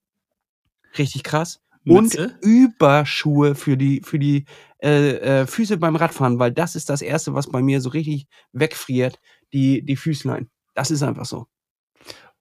[0.97, 1.61] Richtig krass.
[1.89, 2.37] Mütze?
[2.41, 4.45] Und Überschuhe für die, für die
[4.83, 8.27] äh, äh, Füße beim Radfahren, weil das ist das Erste, was bei mir so richtig
[8.53, 9.19] wegfriert,
[9.53, 10.51] die, die Füßlein.
[10.75, 11.47] Das ist einfach so.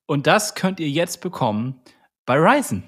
[0.06, 1.82] Und das könnt ihr jetzt bekommen
[2.26, 2.84] bei Ryzen.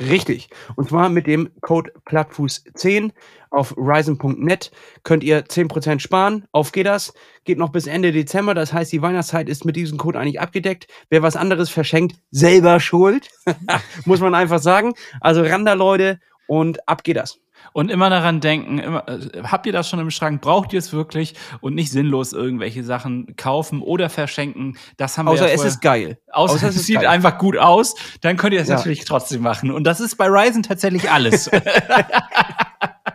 [0.00, 0.48] Richtig.
[0.76, 3.12] Und zwar mit dem Code Plattfuß10
[3.50, 4.70] auf Ryzen.net
[5.02, 6.46] könnt ihr 10% sparen.
[6.52, 7.12] Auf geht das.
[7.44, 8.54] Geht noch bis Ende Dezember.
[8.54, 10.86] Das heißt, die Weihnachtszeit ist mit diesem Code eigentlich abgedeckt.
[11.10, 13.28] Wer was anderes verschenkt, selber schuld.
[14.06, 14.94] Muss man einfach sagen.
[15.20, 16.18] Also ran da, Leute.
[16.46, 17.38] Und ab geht das.
[17.72, 20.40] Und immer daran denken, immer, äh, habt ihr das schon im Schrank?
[20.42, 21.34] Braucht ihr es wirklich?
[21.60, 24.76] Und nicht sinnlos irgendwelche Sachen kaufen oder verschenken.
[24.96, 26.18] Das haben wir Außer ja es ist geil.
[26.32, 27.06] Außer, außer es es sieht geil.
[27.06, 28.76] einfach gut aus, dann könnt ihr es Ja.
[28.76, 29.70] natürlich trotzdem machen.
[29.70, 31.50] Und das ist bei Ryzen tatsächlich alles.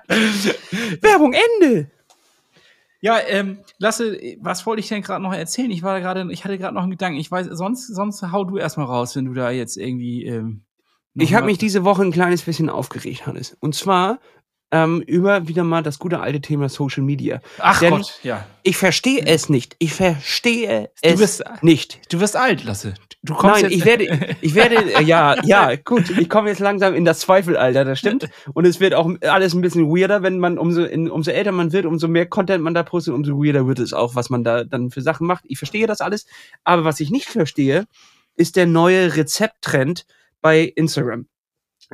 [1.02, 1.92] Werbung Ende.
[3.02, 5.70] ja, ähm, Lasse, was wollte ich denn gerade noch erzählen?
[5.72, 7.20] Ich war gerade, ich hatte gerade noch einen Gedanken.
[7.20, 10.26] Ich weiß, sonst, sonst hau du erstmal raus, wenn du da jetzt irgendwie.
[10.26, 10.64] Ähm,
[11.16, 13.56] Ich habe mich diese Woche ein kleines bisschen aufgeregt, Hannes.
[13.60, 14.20] Und zwar
[14.72, 17.40] ähm, über wieder mal das gute alte Thema Social Media.
[17.60, 18.46] Ach denn- Gott, ja.
[18.64, 19.76] Ich verstehe es nicht.
[19.80, 22.12] Ich verstehe Du es bist- nicht.
[22.12, 22.94] Du wirst alt, Lasse.
[23.24, 26.94] Du kommst Nein, ich werde, ich werde, äh, ja, ja, gut, ich komme jetzt langsam
[26.94, 28.30] in das Zweifelalter, das stimmt.
[28.54, 31.72] Und es wird auch alles ein bisschen weirder, wenn man umso, in, umso älter man
[31.74, 34.64] wird, umso mehr Content man da postet, umso weirder wird es auch, was man da
[34.64, 35.44] dann für Sachen macht.
[35.48, 36.26] Ich verstehe das alles.
[36.64, 37.86] Aber was ich nicht verstehe,
[38.36, 40.06] ist der neue Rezepttrend
[40.42, 41.26] bei Instagram.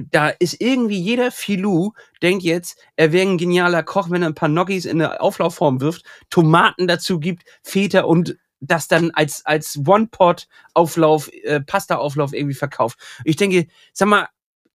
[0.09, 4.35] Da ist irgendwie jeder Filou denkt jetzt, er wäre ein genialer Koch, wenn er ein
[4.35, 9.79] paar Gnocchis in eine Auflaufform wirft, Tomaten dazu gibt, Feta und das dann als, als
[9.85, 12.97] One-Pot-Auflauf, äh, Pasta-Auflauf irgendwie verkauft.
[13.25, 14.27] Ich denke, sag mal,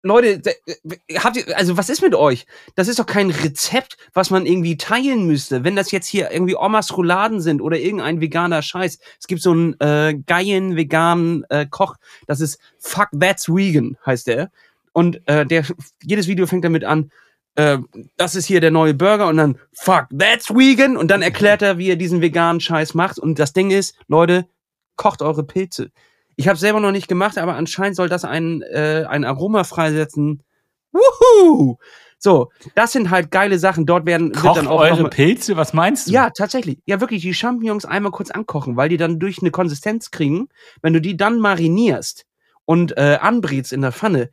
[0.02, 2.46] Leute, äh, habt ihr, also was ist mit euch?
[2.76, 5.64] Das ist doch kein Rezept, was man irgendwie teilen müsste.
[5.64, 8.98] Wenn das jetzt hier irgendwie Omas Rouladen sind oder irgendein veganer Scheiß.
[9.18, 11.96] Es gibt so einen äh, geilen veganen äh, Koch,
[12.26, 14.50] das ist Fuck That's Vegan, heißt der.
[14.98, 15.64] Und äh, der,
[16.02, 17.12] jedes Video fängt damit an,
[17.54, 17.78] äh,
[18.16, 21.78] das ist hier der neue Burger und dann Fuck That's Vegan und dann erklärt er,
[21.78, 23.16] wie er diesen veganen Scheiß macht.
[23.20, 24.48] Und das Ding ist, Leute,
[24.96, 25.92] kocht eure Pilze.
[26.34, 30.42] Ich habe selber noch nicht gemacht, aber anscheinend soll das ein, äh, ein Aroma freisetzen.
[30.90, 31.76] Wuhu!
[32.18, 33.86] So, das sind halt geile Sachen.
[33.86, 36.12] Dort werden kocht dann auch eure Pilze, was meinst du?
[36.12, 36.80] ja, tatsächlich.
[36.86, 40.48] Ja, wirklich, die Champignons einmal kurz ankochen, weil die dann durch eine Konsistenz kriegen.
[40.82, 42.26] Wenn du die dann marinierst
[42.64, 44.30] und äh, anbrätst in der Pfanne,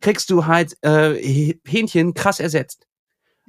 [0.00, 1.14] kriegst du halt äh,
[1.66, 2.86] Hähnchen krass ersetzt.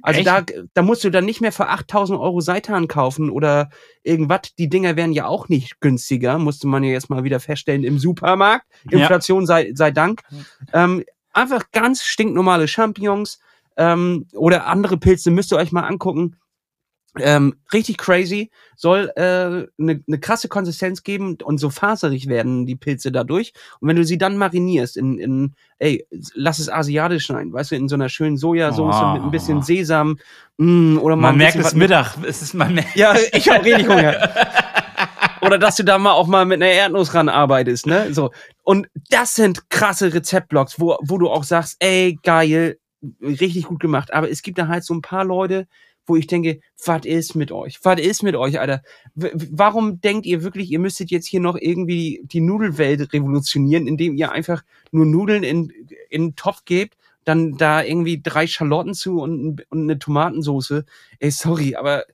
[0.02, 0.28] Also Echt?
[0.28, 0.42] da,
[0.74, 3.70] da musst du dann nicht mehr für 8000 Euro Seitan kaufen oder
[4.02, 4.52] irgendwas.
[4.58, 7.98] Die Dinger werden ja auch nicht günstiger, musste man ja jetzt mal wieder feststellen im
[7.98, 8.66] Supermarkt.
[8.90, 8.98] Ja.
[8.98, 10.22] Inflation sei, sei Dank.
[10.72, 13.38] Ähm, einfach ganz stinknormale Champignons
[13.76, 16.36] ähm, oder andere Pilze müsst ihr euch mal angucken.
[17.18, 22.64] Ähm, richtig crazy, soll eine äh, ne ne krasse Konsistenz geben und so faserig werden
[22.64, 23.52] die Pilze dadurch.
[23.80, 27.76] Und wenn du sie dann marinierst in, in ey, lass es asiatisch sein, weißt du,
[27.76, 29.12] in so einer schönen Sojasauce Oh.
[29.12, 30.18] mit ein bisschen Sesam
[30.56, 32.16] mm, oder mal Man merkt es Mittag.
[32.26, 34.16] Es ist, man merkt, Ja, ich habe richtig Hunger.
[35.42, 38.14] Oder dass du da mal auch mal mit einer Erdnuss ran arbeitest, ne?
[38.14, 38.30] So.
[38.62, 42.78] Und das sind krasse Rezeptblogs, wo, wo du auch sagst, ey, geil,
[43.20, 44.14] richtig gut gemacht.
[44.14, 45.66] Aber es gibt da halt so ein paar Leute,
[46.06, 47.78] wo ich denke, was ist mit euch?
[47.82, 48.82] Was ist mit euch, Alter?
[49.14, 54.16] W warum denkt ihr wirklich, ihr müsstet jetzt hier noch irgendwie die Nudelwelt revolutionieren, indem
[54.16, 55.72] ihr einfach nur Nudeln in,
[56.10, 60.84] in einen Topf gebt, dann da irgendwie drei Schalotten zu und, und eine Tomatensauce?
[61.20, 62.04] Ey, sorry, aber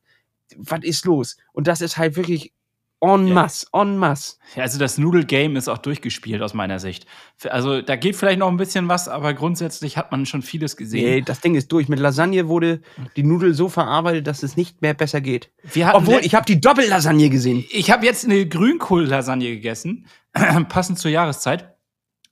[0.56, 1.36] was ist los?
[1.52, 2.52] Und das ist halt wirklich
[3.00, 3.82] En masse, ja.
[3.82, 4.36] en masse.
[4.56, 7.06] Also das Nudel-Game ist auch durchgespielt aus meiner Sicht.
[7.48, 11.04] Also da geht vielleicht noch ein bisschen was, aber grundsätzlich hat man schon vieles gesehen.
[11.04, 11.88] Nee, das Ding ist durch.
[11.88, 12.80] Mit Lasagne wurde
[13.16, 15.50] die Nudel so verarbeitet, dass es nicht mehr besser geht.
[15.92, 17.64] Obwohl, ich habe die Doppellasagne gesehen.
[17.70, 20.06] Ich habe jetzt eine Grünkohl-Lasagne gegessen,
[20.68, 21.77] passend zur Jahreszeit.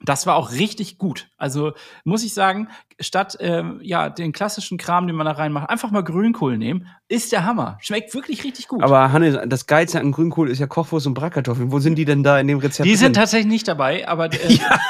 [0.06, 1.28] Das war auch richtig gut.
[1.36, 1.72] Also
[2.04, 2.68] muss ich sagen,
[3.00, 7.32] statt ähm, ja den klassischen Kram, den man da reinmacht, einfach mal Grünkohl nehmen, ist
[7.32, 7.76] der Hammer.
[7.80, 8.82] Schmeckt wirklich richtig gut.
[8.82, 11.70] Aber Hannes, das Geilste an Grünkohl ist ja Kochwurst und Bratkartoffeln.
[11.72, 12.88] Wo sind die denn da in dem Rezept?
[12.88, 13.22] Die sind drin?
[13.22, 14.80] tatsächlich nicht dabei, aber äh, ja,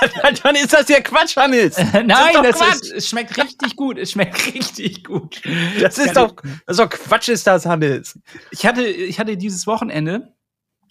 [0.43, 1.77] dann ist das ja Quatsch, Hannes.
[1.93, 2.09] Nein,
[2.43, 3.99] das, das ist, es schmeckt richtig gut.
[3.99, 5.43] Es schmeckt richtig gut.
[5.81, 8.19] Das, das ist doch, das ist doch Quatsch, ist das, Hannes.
[8.51, 10.36] Ich hatte, ich hatte dieses Wochenende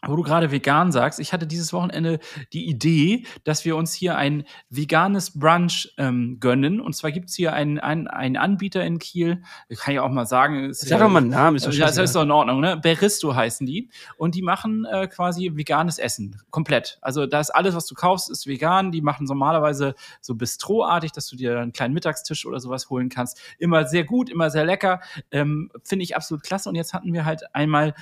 [0.08, 2.20] wo du gerade vegan sagst, ich hatte dieses Wochenende
[2.54, 6.80] die Idee, dass wir uns hier ein veganes Brunch ähm, gönnen.
[6.80, 10.26] Und zwar gibt's hier einen, einen, einen Anbieter in Kiel, ich kann ja auch mal
[10.26, 10.70] sagen.
[10.70, 12.78] Ist, Sag doch mal einen Namen, ist doch Das ist doch in Ordnung, ne?
[12.78, 13.90] Beristo heißen die.
[14.18, 16.98] Und die machen äh, quasi veganes Essen, komplett.
[17.02, 18.92] Also da ist alles, was du kaufst, ist vegan.
[18.92, 23.40] Die machen normalerweise so Bistroartig, dass du dir einen kleinen Mittagstisch oder sowas holen kannst.
[23.58, 25.00] Immer sehr gut, immer sehr lecker.
[25.32, 26.70] Ähm, Finde ich absolut klasse.
[26.70, 27.94] Und jetzt hatten wir halt einmal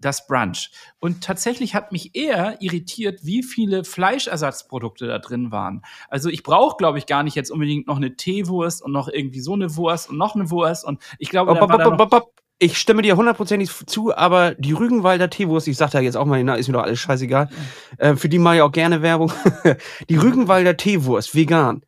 [0.00, 0.70] das Brunch.
[0.98, 5.82] Und tatsächlich hat mich eher irritiert, wie viele Fleischersatzprodukte da drin waren.
[6.08, 9.40] Also ich brauche, glaube ich, gar nicht jetzt unbedingt noch eine Teewurst und noch irgendwie
[9.40, 10.84] so eine Wurst und noch eine Wurst.
[10.84, 12.30] Und ich glaube, da noch
[12.62, 16.44] ich stimme dir hundertprozentig zu, aber die Rügenwalder Teewurst, ich sag da jetzt auch mal,
[16.44, 17.48] na, ist mir doch alles scheißegal,
[17.96, 19.32] äh, für die mache ich auch gerne Werbung.
[20.10, 21.82] die Rügenwalder Teewurst, vegan,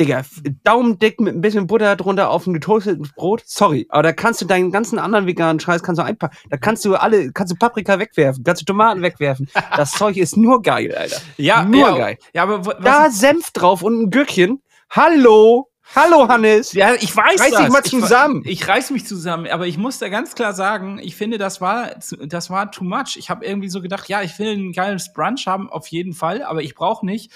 [0.00, 0.22] Digga,
[0.64, 3.42] daumendick mit ein bisschen Butter drunter auf ein getoastetes Brot.
[3.44, 6.36] Sorry, aber da kannst du deinen ganzen anderen veganen Scheiß kannst du einpacken.
[6.50, 9.48] Da kannst du alle, kannst du Paprika wegwerfen, kannst du Tomaten wegwerfen.
[9.76, 11.16] Das Zeug ist nur geil, Alter.
[11.36, 12.18] Ja, nur ja, geil.
[12.34, 14.62] Ja, aber was da Senf drauf und ein Gürkchen.
[14.90, 16.72] Hallo, Hallo Hannes.
[16.72, 17.60] Ja, ich weiß reiß das.
[17.60, 18.42] dich mal zusammen.
[18.44, 21.60] Ich, ich reiß mich zusammen, aber ich muss da ganz klar sagen, ich finde, das
[21.60, 23.16] war das war too much.
[23.16, 26.42] Ich habe irgendwie so gedacht, ja, ich will ein geiles Brunch haben auf jeden Fall,
[26.44, 27.30] aber ich brauche nicht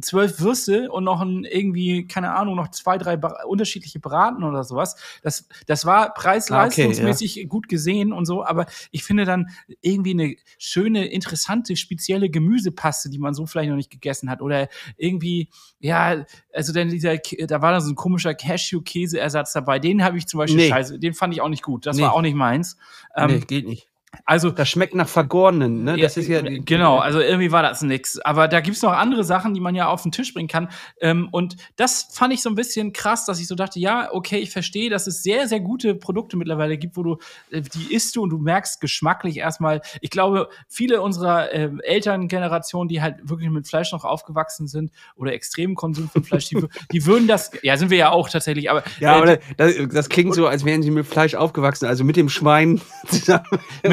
[0.00, 4.96] zwölf Würste und noch ein irgendwie, keine Ahnung, noch zwei, drei unterschiedliche Braten oder sowas.
[5.22, 7.48] Das, das war preis-leistungsmäßig okay, ja.
[7.48, 9.48] gut gesehen und so, aber ich finde dann
[9.80, 14.40] irgendwie eine schöne, interessante, spezielle Gemüsepaste, die man so vielleicht noch nicht gegessen hat.
[14.40, 15.48] Oder irgendwie,
[15.80, 19.78] ja, also denn dieser, da war da so ein komischer Cashew-Käseersatz dabei.
[19.78, 20.68] Den habe ich zum Beispiel nee.
[20.68, 21.86] scheiße, den fand ich auch nicht gut.
[21.86, 22.02] Das nee.
[22.02, 22.76] war auch nicht meins.
[23.14, 23.91] Ähm, nee, geht nicht.
[24.26, 25.96] Also, das schmeckt nach Vergorenen, ne?
[25.96, 26.98] Das ja, ist ja genau.
[26.98, 28.18] Also irgendwie war das nix.
[28.18, 30.68] Aber da gibt's noch andere Sachen, die man ja auf den Tisch bringen kann.
[31.00, 34.38] Ähm, und das fand ich so ein bisschen krass, dass ich so dachte, ja, okay,
[34.38, 37.16] ich verstehe, dass es sehr, sehr gute Produkte mittlerweile gibt, wo du
[37.50, 39.80] äh, die isst du und du merkst geschmacklich erstmal.
[40.00, 45.32] Ich glaube, viele unserer äh, Elterngeneration, die halt wirklich mit Fleisch noch aufgewachsen sind oder
[45.32, 48.70] extremen Konsum von Fleisch, die, die würden das, ja, sind wir ja auch tatsächlich.
[48.70, 52.04] Aber ja, äh, aber das, das klingt so, als wären sie mit Fleisch aufgewachsen, also
[52.04, 53.46] mit dem Schwein zusammen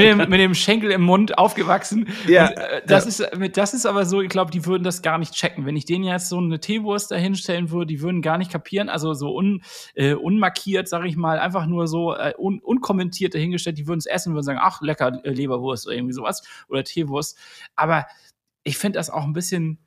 [0.10, 2.07] dem, mit dem Schenkel im Mund aufgewachsen.
[2.28, 3.28] Ja, und, äh, das, ja.
[3.28, 5.66] ist, das ist aber so, ich glaube, die würden das gar nicht checken.
[5.66, 8.89] Wenn ich denen jetzt so eine Teewurst dahinstellen würde, die würden gar nicht kapieren.
[8.89, 9.64] Also so un,
[9.95, 14.05] äh, unmarkiert, sage ich mal, einfach nur so äh, un, unkommentiert dahingestellt, die würden es
[14.05, 17.38] essen, würden sagen, ach, lecker äh, Leberwurst oder irgendwie sowas oder Teewurst.
[17.76, 18.05] Aber
[18.64, 19.80] ich finde das auch ein bisschen,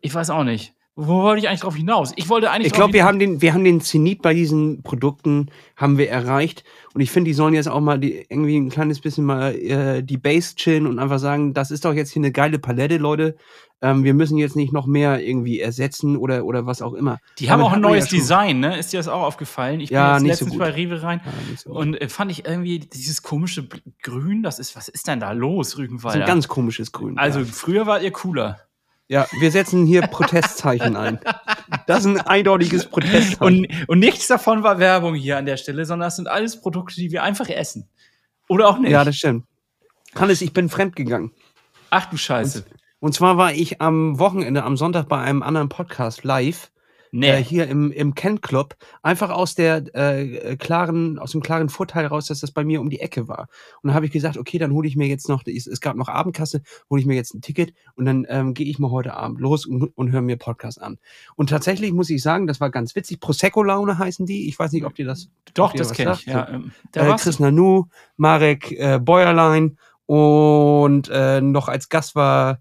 [0.00, 0.74] ich weiß auch nicht.
[0.96, 2.12] Wo wollte ich eigentlich drauf hinaus?
[2.14, 2.68] Ich wollte eigentlich.
[2.68, 6.62] Ich glaube, wir haben den, wir haben den Zenit bei diesen Produkten haben wir erreicht.
[6.94, 10.02] Und ich finde, die sollen jetzt auch mal die, irgendwie ein kleines bisschen mal äh,
[10.04, 13.36] die Base chillen und einfach sagen, das ist doch jetzt hier eine geile Palette, Leute.
[13.82, 17.18] Ähm, wir müssen jetzt nicht noch mehr irgendwie ersetzen oder, oder was auch immer.
[17.40, 18.78] Die haben Damit auch ein neues ja Design, ne?
[18.78, 19.80] Ist dir das auch aufgefallen?
[19.80, 22.46] Ich bin ja, jetzt letztens so bei Rewe rein ja, so und äh, fand ich
[22.46, 23.68] irgendwie dieses komische
[24.00, 26.20] Grün, das ist, was ist denn da los, Rügenwalder?
[26.20, 27.18] Das ist ein ganz komisches Grün.
[27.18, 28.60] Also früher wart ihr cooler.
[29.08, 31.18] Ja, wir setzen hier Protestzeichen ein.
[31.86, 33.66] Das ist ein eindeutiges Protestzeichen.
[33.66, 36.96] Und, und nichts davon war Werbung hier an der Stelle, sondern das sind alles Produkte,
[36.96, 37.88] die wir einfach essen.
[38.48, 38.90] Oder auch nicht.
[38.90, 39.46] Ja, das stimmt.
[40.14, 41.32] Hannes, ich bin fremdgegangen.
[41.90, 42.60] Ach du Scheiße.
[42.60, 42.66] Und,
[43.00, 46.70] und zwar war ich am Wochenende, am Sonntag bei einem anderen Podcast live
[47.14, 47.30] nee.
[47.30, 52.06] äh, hier im, im Ken Club, einfach aus der äh, klaren, aus dem klaren Vorteil
[52.06, 53.48] raus, dass das bei mir um die Ecke war.
[53.82, 55.96] Und dann habe ich gesagt, okay, dann hole ich mir jetzt noch, es, es gab
[55.96, 59.14] noch Abendkasse, hole ich mir jetzt ein Ticket und dann ähm, gehe ich mal heute
[59.14, 60.98] Abend los und, und höre mir Podcast an.
[61.36, 63.20] Und tatsächlich muss ich sagen, das war ganz witzig.
[63.20, 64.48] Prosecco-Laune heißen die.
[64.48, 65.28] Ich weiß nicht, ob dir das.
[65.54, 66.26] Doch, das kenne ich.
[66.26, 67.84] Ja, ähm, äh, Chris Nanu,
[68.16, 72.58] Marek äh, Bäuerlein und äh, noch als Gast war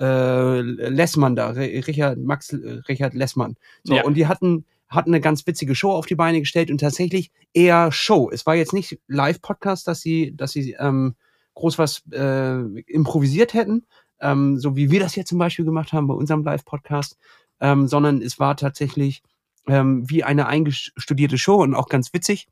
[0.00, 3.56] äh, Lessmann da, Richard, Max äh, Richard Lessmann.
[3.84, 4.04] So, ja.
[4.04, 7.92] und die hatten, hat eine ganz witzige Show auf die Beine gestellt und tatsächlich eher
[7.92, 8.30] Show.
[8.32, 11.14] Es war jetzt nicht Live-Podcast, dass sie, dass sie ähm,
[11.54, 13.86] groß was äh, improvisiert hätten,
[14.20, 17.16] ähm, so wie wir das jetzt zum Beispiel gemacht haben bei unserem Live-Podcast,
[17.60, 19.22] ähm, sondern es war tatsächlich
[19.68, 22.48] ähm, wie eine eingestudierte Show und auch ganz witzig.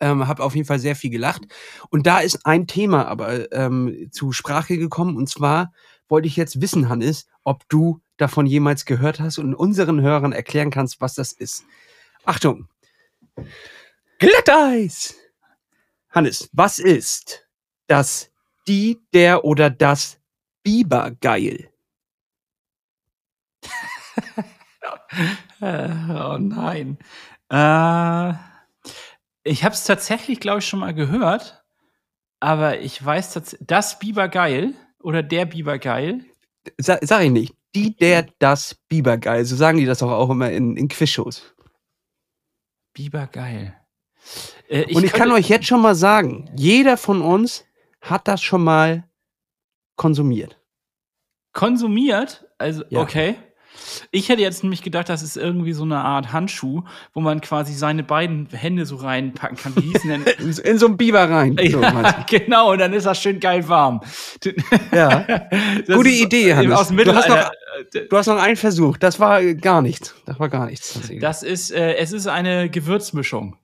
[0.00, 1.42] Ähm, habe auf jeden Fall sehr viel gelacht.
[1.90, 5.16] Und da ist ein Thema aber ähm, zu Sprache gekommen.
[5.16, 5.72] Und zwar
[6.08, 10.70] wollte ich jetzt wissen, Hannes, ob du davon jemals gehört hast und unseren Hörern erklären
[10.70, 11.64] kannst, was das ist.
[12.24, 12.68] Achtung!
[14.18, 15.14] Glatteis!
[16.10, 17.46] Hannes, was ist
[17.88, 18.30] das
[18.66, 20.18] die, der oder das
[20.62, 21.70] Bibergeil?
[25.60, 26.98] Oh nein.
[27.50, 28.32] Äh,
[29.44, 31.64] ich habe es tatsächlich, glaube ich, schon mal gehört,
[32.40, 34.74] aber ich weiß tatsächlich, das Bibergeil
[35.06, 36.24] oder der Bibergeil.
[36.78, 37.54] Sa sag ich nicht.
[37.76, 39.44] Die, der, das Bibergeil.
[39.44, 41.54] So sagen die das auch, auch immer in, in Quizshows.
[42.92, 43.76] Bibergeil.
[44.68, 47.64] Äh, ich Und ich kann euch jetzt schon mal sagen, jeder von uns
[48.00, 49.08] hat das schon mal
[49.94, 50.58] konsumiert.
[51.52, 52.44] Konsumiert?
[52.58, 53.00] Also, ja.
[53.00, 53.36] okay.
[54.10, 57.74] Ich hätte jetzt nämlich gedacht, das ist irgendwie so eine Art Handschuh, wo man quasi
[57.74, 59.76] seine beiden Hände so reinpacken kann.
[59.76, 60.24] Wie hießen denn?
[60.38, 61.56] in, in so einen Biber rein.
[61.70, 64.00] So, ja, genau, und dann ist das schön geil warm.
[64.92, 65.26] Ja.
[65.86, 66.88] Gute Idee, Hannes.
[66.88, 67.50] Du, hast noch,
[68.08, 68.96] du hast noch einen Versuch.
[68.96, 70.14] Das war gar nichts.
[70.26, 71.00] Das war gar nichts.
[71.20, 73.56] Das ist, äh, es ist eine Gewürzmischung.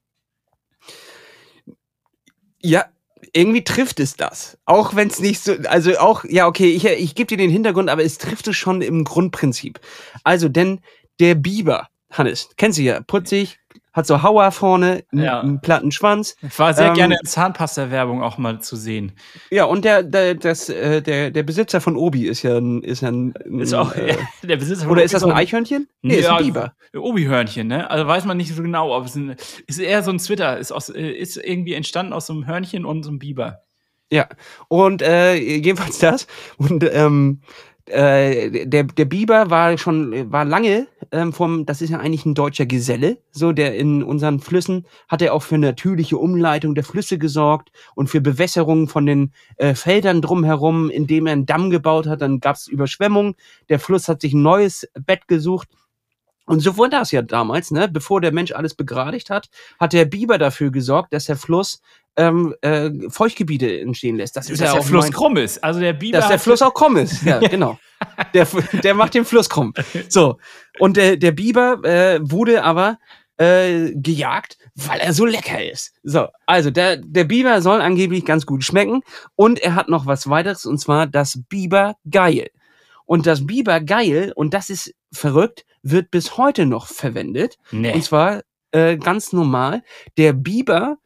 [2.63, 2.87] Ja,
[3.33, 4.59] irgendwie trifft es das.
[4.65, 7.89] Auch wenn es nicht so, also auch, ja, okay, ich, ich gebe dir den Hintergrund,
[7.89, 9.81] aber es trifft es schon im Grundprinzip.
[10.25, 10.81] Also, denn
[11.21, 13.59] der Biber, Hannes, kennst du ja, putzig,
[13.93, 15.41] hat so Hauer vorne, ja.
[15.41, 16.37] einen platten Schwanz.
[16.43, 19.13] Ich war sehr ähm, gerne in Zahnpasta-Werbung auch mal zu sehen.
[19.51, 23.03] Ja, und der, der, das, äh, der, der Besitzer von Obi ist ja ein, ist
[23.03, 25.89] ja ein, ist auch, äh, der Besitzer von Oder Obi ist das ein Eichhörnchen?
[26.01, 26.75] Nee, ja, ist ein Biber.
[26.95, 27.91] Obi-Hörnchen, ne?
[27.91, 29.37] Also weiß man nicht so genau, ob es ein,
[29.67, 32.87] ist eher so ein Twitter, ist aus, äh, ist irgendwie entstanden aus so einem Hörnchen
[32.87, 33.63] und so einem Biber.
[34.11, 34.29] Ja,
[34.69, 36.27] und äh, jedenfalls das.
[36.59, 37.41] Und ähm,
[37.87, 42.35] äh, der, der Biber war schon, war lange ähm, vom, das ist ja eigentlich ein
[42.35, 47.19] deutscher Geselle, so, der in unseren Flüssen hat er auch für natürliche Umleitung der Flüsse
[47.19, 52.23] gesorgt und für Bewässerung von den äh, Feldern drumherum, indem er einen Damm gebaut hat,
[52.23, 53.35] dann gab es Überschwemmungen,
[53.69, 55.69] der Fluss hat sich ein neues Bett gesucht
[56.47, 57.89] und so wurde das ja damals, ne?
[57.89, 61.81] Bevor der Mensch alles begradigt hat, hat der Biber dafür gesorgt, dass der Fluss
[62.17, 64.37] ähm, äh, Feuchtgebiete entstehen lässt.
[64.37, 65.63] Das ist dass ja der Fluss krumm ist.
[65.63, 66.19] Also der Biber.
[66.19, 67.23] Dass der Fluss auch krumm ist.
[67.23, 67.79] Ja, genau.
[68.35, 68.47] Der,
[68.83, 69.73] der macht den Fluss krumm.
[70.09, 70.39] So.
[70.79, 72.99] Und der, der Biber äh, wurde aber
[73.39, 75.95] äh, gejagt, weil er so lecker ist.
[76.03, 79.03] So, also der, der Biber soll angeblich ganz gut schmecken
[79.37, 82.51] und er hat noch was weiteres und zwar das Biber Geil.
[83.05, 87.59] Und das Biber Geil, und das ist verrückt, wird bis heute noch verwendet.
[87.71, 87.93] Nee.
[87.93, 89.83] Und zwar äh, ganz normal.
[90.17, 90.99] Der Biber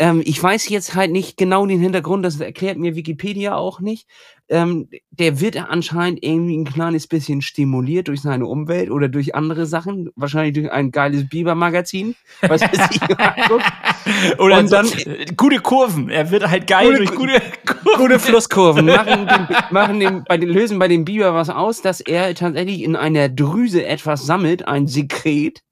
[0.00, 4.08] ähm, ich weiß jetzt halt nicht genau den Hintergrund, das erklärt mir Wikipedia auch nicht.
[4.50, 9.64] Ähm, der wird anscheinend irgendwie ein kleines bisschen stimuliert durch seine Umwelt oder durch andere
[9.64, 10.10] Sachen.
[10.16, 12.16] Wahrscheinlich durch ein geiles Biber-Magazin.
[12.42, 14.38] Was weiß ich.
[14.40, 16.10] oder Und dann äh, gute Kurven.
[16.10, 17.98] Er wird halt geil gute, durch gute Kurven.
[17.98, 18.86] Gute Flusskurven.
[18.86, 22.82] machen den, machen den, bei den, lösen bei dem Biber was aus, dass er tatsächlich
[22.82, 25.62] in einer Drüse etwas sammelt, ein Sekret,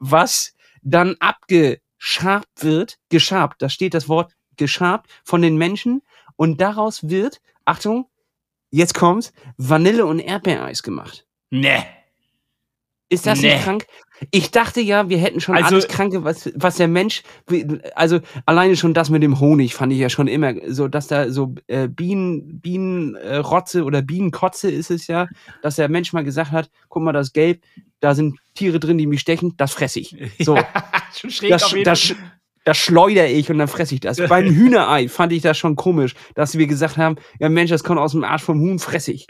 [0.00, 6.02] was dann abge geschabt wird, geschabt, da steht das Wort geschabt von den Menschen
[6.36, 7.40] und daraus wird,
[7.70, 8.06] Achtung,
[8.70, 11.24] jetzt kommt's, Vanille- und Erdbeereis gemacht.
[11.50, 11.84] Nee.
[13.08, 13.52] Ist das nee.
[13.52, 13.86] nicht krank?
[14.32, 17.22] Ich dachte ja, wir hätten schon also, alles Kranke, was, was der Mensch,
[17.94, 21.30] also alleine schon das mit dem Honig fand ich ja schon immer so, dass da
[21.30, 25.28] so äh, Bienen, Bienenrotze äh, oder Bienenkotze ist es ja,
[25.62, 27.62] dass der Mensch mal gesagt hat, guck mal, das Gelb,
[28.00, 30.16] da sind Tiere drin, die mich stechen, das fresse ich.
[30.40, 30.58] So.
[31.16, 32.14] schon schräg das, das,
[32.64, 34.18] das schleudere ich und dann fresse ich das.
[34.28, 37.98] Beim Hühnerei fand ich das schon komisch, dass wir gesagt haben, ja Mensch, das kommt
[37.98, 39.26] aus dem Arsch vom Huhn, fresse ich.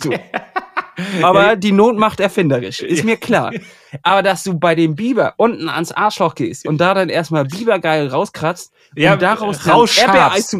[0.00, 0.12] So.
[1.22, 3.52] Aber die Not macht erfinderisch, ist mir klar.
[4.02, 8.08] Aber dass du bei dem Biber unten ans Arschloch gehst und da dann erstmal Bibergeil
[8.08, 10.56] rauskratzt ja, und daraus rauschabst.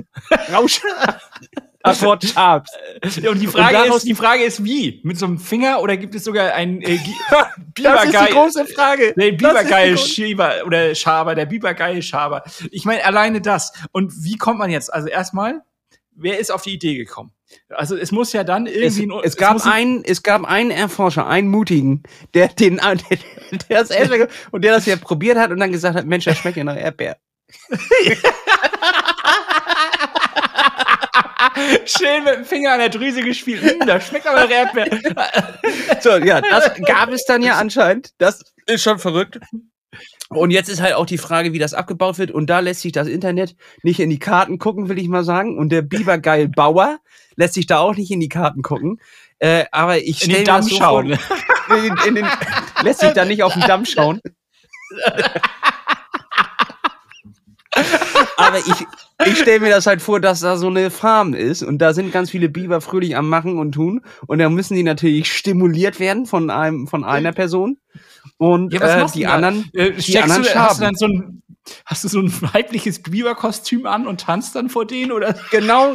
[1.86, 2.70] Rausch Das Wort Sharps.
[3.28, 5.00] Und die Frage, und ist, die Frage ist, wie?
[5.04, 7.50] Mit so einem Finger oder gibt es sogar ein äh, Bibergeil?
[7.76, 9.12] Das ist die große Frage.
[9.16, 12.44] Nee, Bibergeil Schieber oder Schaber, der Bibergeil Schaber.
[12.70, 13.72] Ich meine, alleine das.
[13.92, 14.92] Und wie kommt man jetzt?
[14.92, 15.62] Also erstmal,
[16.14, 17.32] wer ist auf die Idee gekommen?
[17.68, 19.10] Also es muss ja dann irgendwie.
[19.22, 22.94] Es, es gab einen, es gab einen Erforscher, einen mutigen, der den, der,
[23.68, 26.38] der das Erdbeer und der das ja probiert hat und dann gesagt hat, Mensch, das
[26.38, 27.18] schmeckt ja nach Erdbeer.
[31.84, 33.62] Schön mit dem Finger an der Drüse gespielt.
[33.62, 34.88] Hm, das schmeckt aber Erdbeer.
[36.00, 38.10] so, ja, das gab es dann ja anscheinend.
[38.18, 39.38] Das Ist schon verrückt.
[40.30, 42.30] Und jetzt ist halt auch die Frage, wie das abgebaut wird.
[42.30, 45.58] Und da lässt sich das Internet nicht in die Karten gucken, will ich mal sagen.
[45.58, 46.98] Und der Bibergeil Bauer
[47.36, 49.00] lässt sich da auch nicht in die Karten gucken.
[49.38, 51.16] Äh, aber ich stelle Damm das so schauen.
[51.16, 52.26] vor, in in den,
[52.82, 54.20] lässt sich da nicht auf den Damm schauen.
[58.36, 58.86] aber ich,
[59.26, 62.12] ich stelle mir das halt vor, dass da so eine Farm ist und da sind
[62.12, 66.26] ganz viele Biber fröhlich am Machen und tun und da müssen die natürlich stimuliert werden
[66.26, 67.78] von einem von einer Person
[68.38, 70.80] und Ja, was äh, die anderen Äh, die anderen du, hast du schaben.
[70.80, 71.42] dann so ein,
[71.86, 75.34] hast du so ein weibliches Biberkostüm an und tanzt dann vor denen oder?
[75.50, 75.94] Genau,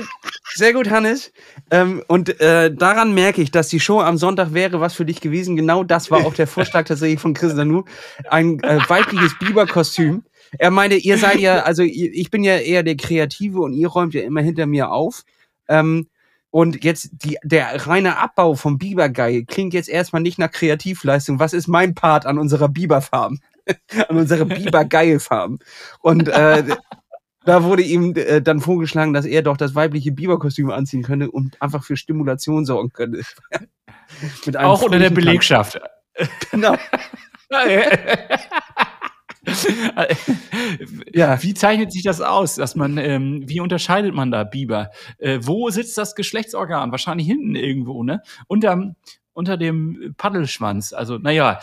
[0.56, 1.32] sehr gut, Hannes.
[1.72, 5.20] Ähm, und äh, daran merke ich, dass die Show am Sonntag wäre was für dich
[5.22, 5.56] gewesen.
[5.56, 7.84] Genau das war auch der Vorschlag tatsächlich von Chris Nanu.
[8.30, 10.24] Ein äh, weibliches Biberkostüm.
[10.58, 14.14] Er meinte, ihr seid ja, also ich bin ja eher der Kreative und ihr räumt
[14.14, 15.24] ja immer hinter mir auf.
[15.68, 16.08] Ähm,
[16.52, 21.40] und jetzt die, der reine Abbau vom Bibergeil klingt jetzt erstmal nicht nach Kreativleistung.
[21.40, 23.40] Was ist mein Part an unserer Biberfarm?
[24.10, 25.60] an unserer Bibergeil-Farm.
[26.00, 26.64] Und äh,
[27.46, 31.62] da wurde ihm äh, dann vorgeschlagen, dass er doch das weibliche Biberkostüm anziehen könne und
[31.62, 33.22] einfach für Stimulation sorgen könnte.
[34.46, 35.80] Mit einem Auch unter der Belegschaft.
[36.52, 36.76] Genau.
[41.14, 41.42] Ja.
[41.44, 44.92] Wie zeichnet sich das aus, dass man, ähm, wie unterscheidet man da Biber?
[45.18, 46.92] Äh, wo sitzt das Geschlechtsorgan?
[46.92, 48.22] Wahrscheinlich hinten irgendwo, ne?
[48.48, 48.96] Unterm,
[49.34, 50.94] unter dem Paddelschwanz.
[50.94, 51.60] Also, naja,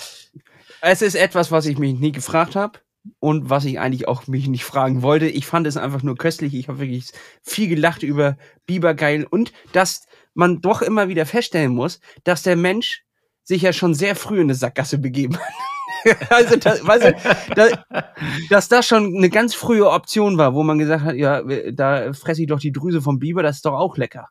[0.81, 2.81] Es ist etwas, was ich mich nie gefragt habe
[3.21, 5.27] und was ich eigentlich auch mich nicht fragen wollte.
[5.27, 6.55] Ich fand es einfach nur köstlich.
[6.55, 7.11] Ich habe wirklich
[7.43, 13.05] viel gelacht über Bibergeil und dass man doch immer wieder feststellen muss, dass der Mensch
[13.43, 15.76] sich ja schon sehr früh in eine Sackgasse begeben hat.
[16.31, 18.15] also, das, weißt du, da,
[18.51, 21.43] dass das schon eine ganz frühe Option war, wo man gesagt hat, ja,
[21.73, 24.29] da fresse ich doch die Drüse vom Biber, das ist doch auch lecker.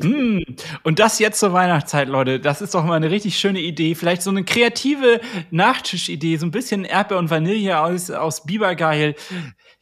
[0.00, 0.40] Mm.
[0.82, 3.94] Und das jetzt zur Weihnachtszeit, Leute, das ist doch mal eine richtig schöne Idee.
[3.94, 9.14] Vielleicht so eine kreative Nachtischidee, so ein bisschen Erdbeer und Vanille aus, aus Bibergeil.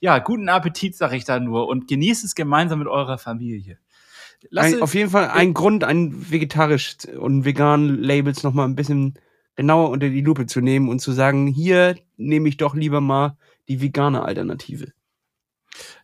[0.01, 1.69] Ja, guten Appetit, sag ich da nur.
[1.69, 3.79] Und genießt es gemeinsam mit eurer Familie.
[4.55, 9.19] Ein, auf jeden Fall ein Grund, ein vegetarisch und vegan Labels noch mal ein bisschen
[9.57, 13.37] genauer unter die Lupe zu nehmen und zu sagen, hier nehme ich doch lieber mal
[13.69, 14.93] die vegane Alternative.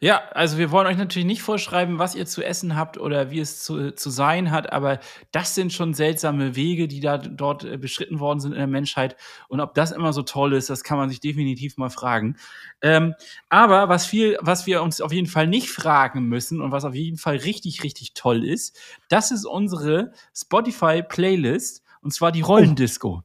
[0.00, 3.40] Ja, also wir wollen euch natürlich nicht vorschreiben, was ihr zu essen habt oder wie
[3.40, 4.98] es zu, zu sein hat, aber
[5.30, 9.16] das sind schon seltsame Wege, die da dort äh, beschritten worden sind in der Menschheit.
[9.48, 12.36] Und ob das immer so toll ist, das kann man sich definitiv mal fragen.
[12.82, 13.14] Ähm,
[13.48, 16.94] aber was viel, was wir uns auf jeden Fall nicht fragen müssen und was auf
[16.94, 18.78] jeden Fall richtig, richtig toll ist,
[19.09, 23.22] das ist unsere Spotify-Playlist und zwar die Rollendisco.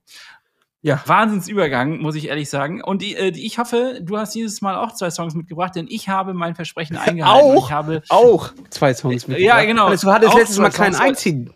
[0.82, 1.02] Ja.
[1.06, 2.82] Wahnsinnsübergang, muss ich ehrlich sagen.
[2.84, 5.88] Und die, äh, die, ich hoffe, du hast dieses Mal auch zwei Songs mitgebracht, denn
[5.90, 7.58] ich habe mein Versprechen eingehalten.
[7.58, 7.72] Auch?
[7.72, 9.66] Habe Auch zwei Songs Ja, mitgebracht.
[9.68, 9.86] genau.
[9.88, 11.54] Hannes, Du hattest letztes Mal keinen einzigen.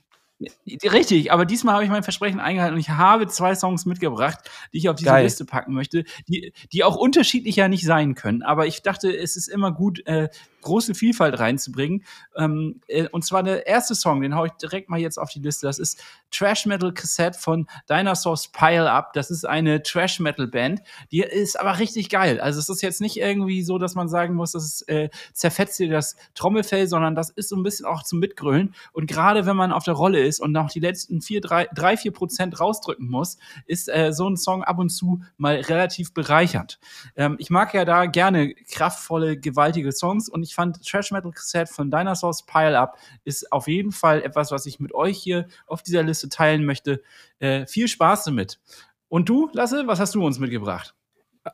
[0.84, 4.40] Richtig, aber diesmal habe ich mein Versprechen eingehalten und ich habe zwei Songs mitgebracht,
[4.74, 5.24] die ich auf diese Geil.
[5.24, 8.42] Liste packen möchte, die, die auch unterschiedlicher nicht sein können.
[8.42, 10.30] Aber ich dachte, es ist immer gut, äh,
[10.62, 12.04] große Vielfalt reinzubringen.
[12.36, 15.40] Ähm, äh, und zwar der erste Song, den hau ich direkt mal jetzt auf die
[15.40, 15.68] Liste.
[15.68, 16.02] Das ist
[16.32, 19.14] Trash Metal Cassette von Dinosaurs Pile Up.
[19.14, 20.82] Das ist eine Trash Metal Band.
[21.12, 22.40] Die ist aber richtig geil.
[22.40, 25.90] Also es ist jetzt nicht irgendwie so, dass man sagen muss, das äh, zerfetzt dir
[25.90, 28.76] das Trommelfell, sondern das ist so ein bisschen auch zum Mitgrölen.
[28.94, 31.98] Und gerade wenn man auf der Rolle ist und noch die letzten vier, drei, drei
[31.98, 36.80] vier Prozent rausdrücken muss, ist äh, so ein Song ab und zu mal relativ bereichernd.
[37.16, 41.72] Ähm, ich mag ja da gerne kraftvolle, gewaltige Songs und ich fand Trash Metal Cassette
[41.72, 45.84] von Dinosaurs Pile Up ist auf jeden Fall etwas, was ich mit euch hier auf
[45.84, 47.02] dieser Liste teilen möchte.
[47.40, 48.60] Äh, viel Spaß damit.
[49.10, 50.96] Und du, Lasse, was hast du uns mitgebracht?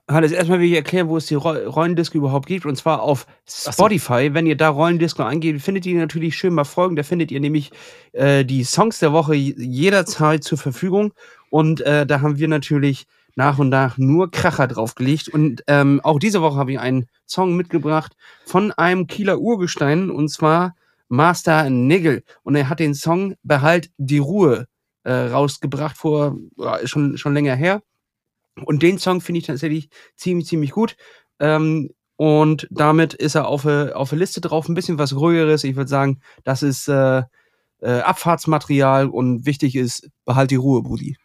[0.10, 2.66] Hannes, erstmal will ich erklären, wo es die Ro Rollendisco überhaupt gibt.
[2.66, 3.72] Und zwar auf so.
[3.72, 4.34] Spotify.
[4.34, 6.98] Wenn ihr da Rollendisco eingebt, findet ihr natürlich schön mal Folgen.
[6.98, 7.72] Da findet ihr nämlich
[8.12, 11.14] äh, die Songs der Woche jederzeit zur Verfügung.
[11.50, 13.08] Und äh, da haben wir natürlich
[13.38, 15.30] nach und nach nur Kracher draufgelegt.
[15.30, 18.14] Und ähm, auch diese Woche habe ich einen Song mitgebracht
[18.46, 20.10] von einem Kieler Urgestein.
[20.10, 20.76] Und zwar
[21.08, 22.24] Master Nigel.
[22.42, 24.66] Und er hat den Song Behalt die Ruhe
[25.04, 27.84] äh, rausgebracht vor, ja, schon, schon länger her.
[28.66, 30.98] Und den Song finde ich tatsächlich ziemlich, ziemlich gut.
[31.40, 34.68] Ähm, und damit ist er auf der auf der Liste drauf.
[34.68, 35.64] Ein bisschen was ruhigeres.
[35.64, 37.22] Ich würde sagen, das ist äh,
[37.82, 41.18] äh, Abfahrtsmaterial und wichtig ist, behalt die Ruhe, Brudi.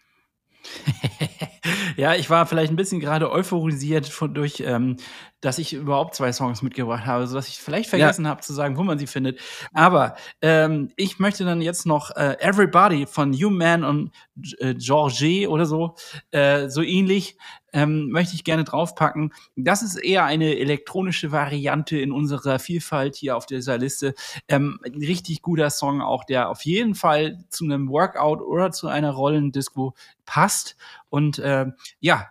[1.96, 4.96] ja, ich war vielleicht ein bisschen gerade euphorisiert von, durch ähm,
[5.42, 8.30] dass ich überhaupt zwei Songs mitgebracht habe, sodass ich vielleicht vergessen ja.
[8.30, 9.40] habe zu sagen, wo man sie findet.
[9.74, 14.12] Aber ähm, ich möchte dann jetzt noch äh, Everybody von Human und
[14.58, 15.96] äh, Georgie oder so,
[16.30, 17.36] äh, so ähnlich,
[17.72, 19.32] ähm, möchte ich gerne draufpacken.
[19.56, 24.14] Das ist eher eine elektronische Variante in unserer Vielfalt hier auf dieser Liste.
[24.46, 29.10] Ähm, richtig guter Song auch, der auf jeden Fall zu einem Workout oder zu einer
[29.10, 30.76] Rollendisco passt.
[31.08, 31.66] Und äh,
[32.00, 32.28] ja,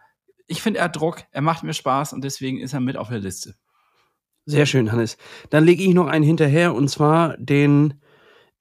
[0.52, 3.10] ich finde, er hat Druck, er macht mir Spaß und deswegen ist er mit auf
[3.10, 3.56] der Liste.
[4.45, 5.18] Sehr schön, Hannes.
[5.49, 8.02] Dann lege ich noch einen hinterher und zwar den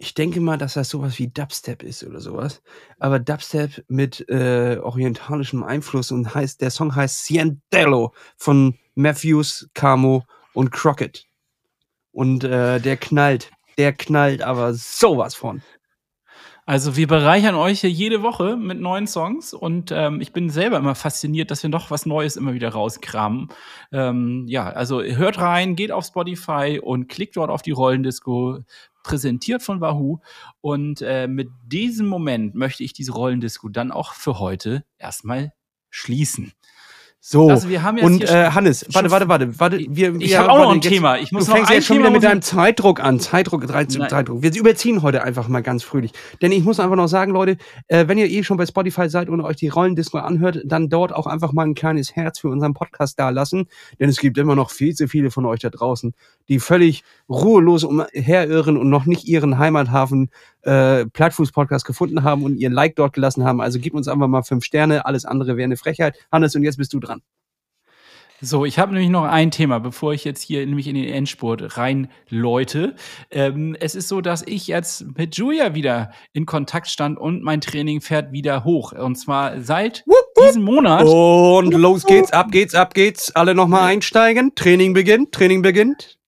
[0.03, 2.63] ich denke mal, dass das sowas wie Dubstep ist oder sowas.
[2.99, 10.25] Aber Dubstep mit äh, orientalischem Einfluss und heißt, der Song heißt Ciendello von Matthews, Camo
[10.55, 11.27] und Crockett.
[12.13, 13.51] Und äh, der knallt.
[13.77, 15.63] Der knallt aber sowas von.
[16.71, 20.77] Also wir bereichern euch hier jede Woche mit neuen Songs und ähm, ich bin selber
[20.77, 23.49] immer fasziniert, dass wir noch was Neues immer wieder rauskramen.
[23.91, 28.61] Ähm, ja, also hört rein, geht auf Spotify und klickt dort auf die Rollendisco
[29.03, 30.21] präsentiert von Wahoo.
[30.61, 35.53] Und äh, mit diesem Moment möchte ich diese Rollendisco dann auch für heute erstmal
[35.91, 36.53] schließen.
[37.23, 39.79] So, also wir haben jetzt und äh, Hannes, warte, warte, warte, warte.
[39.91, 41.19] Wir, ich habe auch noch ein Thema.
[41.19, 43.21] Ich muss du fängst jetzt schon wieder mit deinem Zeitdruck an.
[43.21, 44.43] Zeitdruck, Zeitdruck.
[44.43, 46.13] Wir überziehen heute einfach mal ganz fröhlich.
[46.41, 47.59] Denn ich muss einfach noch sagen, Leute,
[47.89, 51.13] äh, wenn ihr eh schon bei Spotify seid und euch die Rollendisco anhört, dann dort
[51.15, 53.69] auch einfach mal ein kleines Herz für unseren Podcast da lassen.
[53.99, 56.15] Denn es gibt immer noch viel zu viele von euch da draußen,
[56.49, 60.31] die völlig ruhelos umherirren und noch nicht ihren Heimathafen
[60.63, 63.61] äh, Plattfuß-Podcast gefunden haben und ihr Like dort gelassen haben.
[63.61, 65.07] Also gib uns einfach mal fünf Sterne.
[65.07, 66.17] Alles andere wäre eine Frechheit.
[66.31, 67.23] Hannes, und jetzt bist du dran.
[68.43, 71.77] So, ich habe nämlich noch ein Thema, bevor ich jetzt hier nämlich in den Endspurt
[71.77, 72.95] reinläute.
[73.31, 77.61] Ähm, es ist so, dass ich jetzt mit Julia wieder in Kontakt stand und mein
[77.61, 78.93] Training fährt wieder hoch.
[78.93, 80.47] Und zwar seit wupp, wupp.
[80.47, 81.05] diesem Monat.
[81.05, 83.31] Und los geht's, ab geht's, ab geht's.
[83.37, 84.55] Alle nochmal einsteigen.
[84.55, 86.20] Training beginnt, Training beginnt.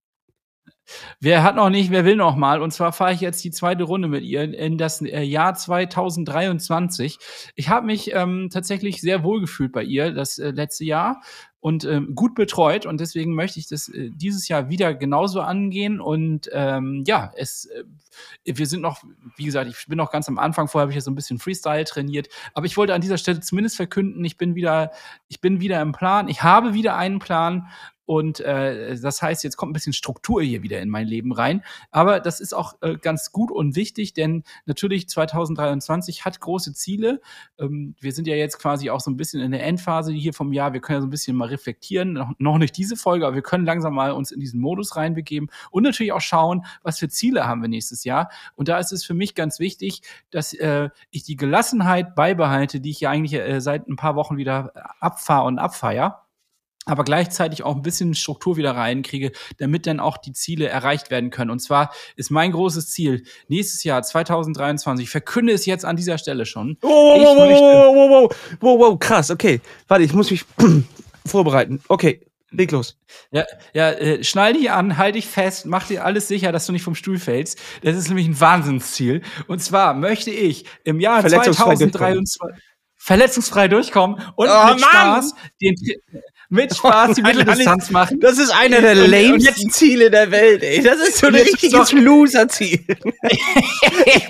[1.19, 2.61] Wer hat noch nicht, wer will noch mal?
[2.61, 7.17] Und zwar fahre ich jetzt die zweite Runde mit ihr in das äh, Jahr 2023.
[7.55, 11.21] Ich habe mich ähm, tatsächlich sehr wohl gefühlt bei ihr das äh, letzte Jahr
[11.63, 16.01] und ähm, gut betreut und deswegen möchte ich das äh, dieses Jahr wieder genauso angehen
[16.01, 17.83] und ähm, ja, es äh,
[18.43, 19.01] wir sind noch,
[19.37, 21.39] wie gesagt, ich bin noch ganz am Anfang, vorher habe ich ja so ein bisschen
[21.39, 24.91] Freestyle trainiert, aber ich wollte an dieser Stelle zumindest verkünden, ich bin wieder,
[25.29, 27.67] ich bin wieder im Plan, ich habe wieder einen Plan
[28.05, 31.63] und äh, das heißt, jetzt kommt ein bisschen Struktur hier wieder in mein Leben rein.
[31.91, 37.21] Aber das ist auch äh, ganz gut und wichtig, denn natürlich 2023 hat große Ziele.
[37.57, 40.51] Ähm, wir sind ja jetzt quasi auch so ein bisschen in der Endphase hier vom
[40.51, 40.73] Jahr.
[40.73, 42.13] Wir können ja so ein bisschen mal reflektieren.
[42.13, 45.49] Noch, noch nicht diese Folge, aber wir können langsam mal uns in diesen Modus reinbegeben
[45.71, 48.29] und natürlich auch schauen, was für Ziele haben wir nächstes Jahr.
[48.55, 52.89] Und da ist es für mich ganz wichtig, dass äh, ich die Gelassenheit beibehalte, die
[52.89, 56.23] ich ja eigentlich äh, seit ein paar Wochen wieder abfahre und abfeier
[56.85, 61.29] aber gleichzeitig auch ein bisschen Struktur wieder reinkriege, damit dann auch die Ziele erreicht werden
[61.29, 61.51] können.
[61.51, 66.17] Und zwar ist mein großes Ziel nächstes Jahr 2023, ich verkünde es jetzt an dieser
[66.17, 66.77] Stelle schon.
[66.81, 69.61] Oh, wow, wow, wow, wow, wow, wow, wow, krass, okay.
[69.87, 70.45] Warte, ich muss mich
[71.25, 71.81] vorbereiten.
[71.87, 72.97] Okay, leg los.
[73.31, 76.71] Ja, ja äh, schnall dich an, halt dich fest, mach dir alles sicher, dass du
[76.71, 77.59] nicht vom Stuhl fällst.
[77.81, 79.21] Das ist nämlich ein Wahnsinnsziel.
[79.47, 82.63] Und zwar möchte ich im Jahr 2023
[83.03, 84.79] verletzungsfrei durchkommen und oh, mit Mann.
[84.79, 85.75] Spaß den,
[86.53, 88.19] mit Spaß die Mitteldistanz machen.
[88.19, 90.83] Das ist einer der lamesten Ziele der Welt, ey.
[90.83, 92.85] Das ist so ein richtiges Loser-Ziel.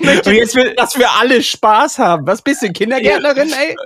[0.00, 2.26] und jetzt will, dass wir alle Spaß haben.
[2.26, 3.76] Was bist du, Kindergärtnerin, ey?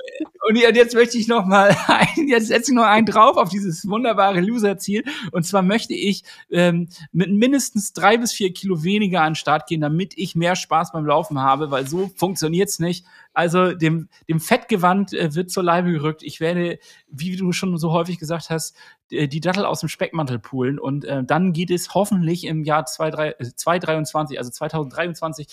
[0.48, 3.86] Und jetzt möchte ich noch mal, ein, jetzt setze ich noch einen drauf auf dieses
[3.88, 5.04] wunderbare Loser-Ziel.
[5.32, 9.66] Und zwar möchte ich ähm, mit mindestens drei bis vier Kilo weniger an den Start
[9.66, 13.04] gehen, damit ich mehr Spaß beim Laufen habe, weil so funktioniert's nicht.
[13.38, 16.24] Also dem, dem Fettgewand äh, wird zur Leibe gerückt.
[16.24, 18.74] Ich werde, wie du schon so häufig gesagt hast,
[19.12, 20.80] die Dattel aus dem Speckmantel poolen.
[20.80, 25.46] Und äh, dann geht es hoffentlich im Jahr 2023, äh, also 2023,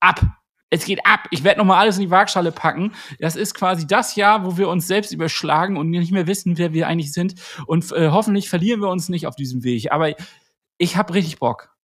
[0.00, 0.20] ab.
[0.70, 1.28] Es geht ab.
[1.30, 2.94] Ich werde nochmal alles in die Waagschale packen.
[3.20, 6.72] Das ist quasi das Jahr, wo wir uns selbst überschlagen und nicht mehr wissen, wer
[6.72, 7.36] wir eigentlich sind.
[7.66, 9.92] Und äh, hoffentlich verlieren wir uns nicht auf diesem Weg.
[9.92, 10.12] Aber
[10.78, 11.76] ich habe richtig Bock.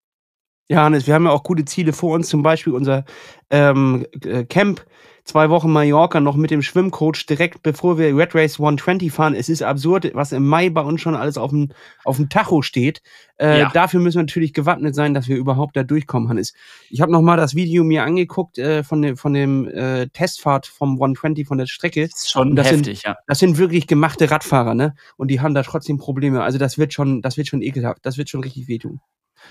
[0.69, 3.05] Ja, Hannes, wir haben ja auch gute Ziele vor uns, zum Beispiel unser
[3.51, 4.85] ähm, äh, Camp
[5.27, 9.35] zwei Wochen Mallorca noch mit dem Schwimmcoach direkt bevor wir Red Race 120 fahren.
[9.35, 11.71] Es ist absurd, was im Mai bei uns schon alles auf dem,
[12.05, 13.03] auf dem Tacho steht.
[13.39, 13.71] Äh, ja.
[13.75, 16.55] Dafür müssen wir natürlich gewappnet sein, dass wir überhaupt da durchkommen, Hannes.
[16.89, 20.67] Ich habe noch mal das Video mir angeguckt äh, von, dem, von dem äh, Testfahrt
[20.67, 22.09] vom 120 von der Strecke.
[22.09, 23.17] Das ist schon das heftig, sind, ja.
[23.27, 24.95] Das sind wirklich gemachte Radfahrer, ne?
[25.17, 26.43] Und die haben da trotzdem Probleme.
[26.43, 27.99] Also das wird schon, das wird schon ekelhaft.
[28.07, 29.01] Das wird schon richtig wehtun.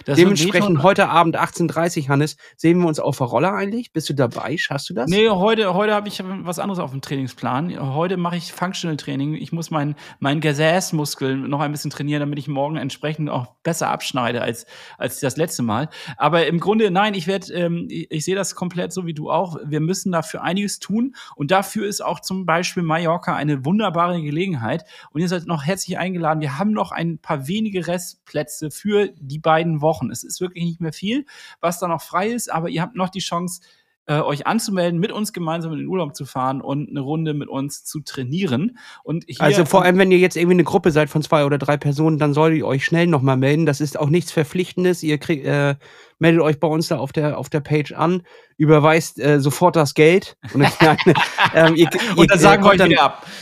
[0.03, 3.91] Das Dementsprechend heute Abend 18.30 Hannes, sehen wir uns auf der Roller eigentlich?
[3.91, 4.57] Bist du dabei?
[4.57, 5.09] Schaffst du das?
[5.09, 7.95] Nee, heute, heute habe ich was anderes auf dem Trainingsplan.
[7.95, 9.35] Heute mache ich Functional Training.
[9.35, 13.89] Ich muss meinen mein Gesäßmuskel noch ein bisschen trainieren, damit ich morgen entsprechend auch besser
[13.89, 14.65] abschneide als,
[14.97, 15.89] als das letzte Mal.
[16.17, 19.31] Aber im Grunde, nein, ich werde, ähm, ich, ich sehe das komplett so wie du
[19.31, 19.57] auch.
[19.65, 21.15] Wir müssen dafür einiges tun.
[21.35, 24.83] Und dafür ist auch zum Beispiel Mallorca eine wunderbare Gelegenheit.
[25.11, 26.41] Und ihr seid noch herzlich eingeladen.
[26.41, 29.84] Wir haben noch ein paar wenige Restplätze für die beiden Wochen.
[30.11, 31.25] Es ist wirklich nicht mehr viel,
[31.61, 33.61] was da noch frei ist, aber ihr habt noch die Chance,
[34.07, 37.49] äh, euch anzumelden, mit uns gemeinsam in den Urlaub zu fahren und eine Runde mit
[37.49, 38.77] uns zu trainieren.
[39.03, 41.77] Und also vor allem, wenn ihr jetzt irgendwie eine Gruppe seid von zwei oder drei
[41.77, 43.65] Personen, dann solltet ihr euch schnell nochmal melden.
[43.65, 45.01] Das ist auch nichts Verpflichtendes.
[45.01, 45.75] Ihr kriegt, äh,
[46.19, 48.21] meldet euch bei uns da auf der, auf der Page an,
[48.57, 50.37] überweist äh, sofort das Geld.
[50.53, 50.97] Und dann,
[51.55, 53.25] ähm, ihr, und dann sagen wir euch dann, ab.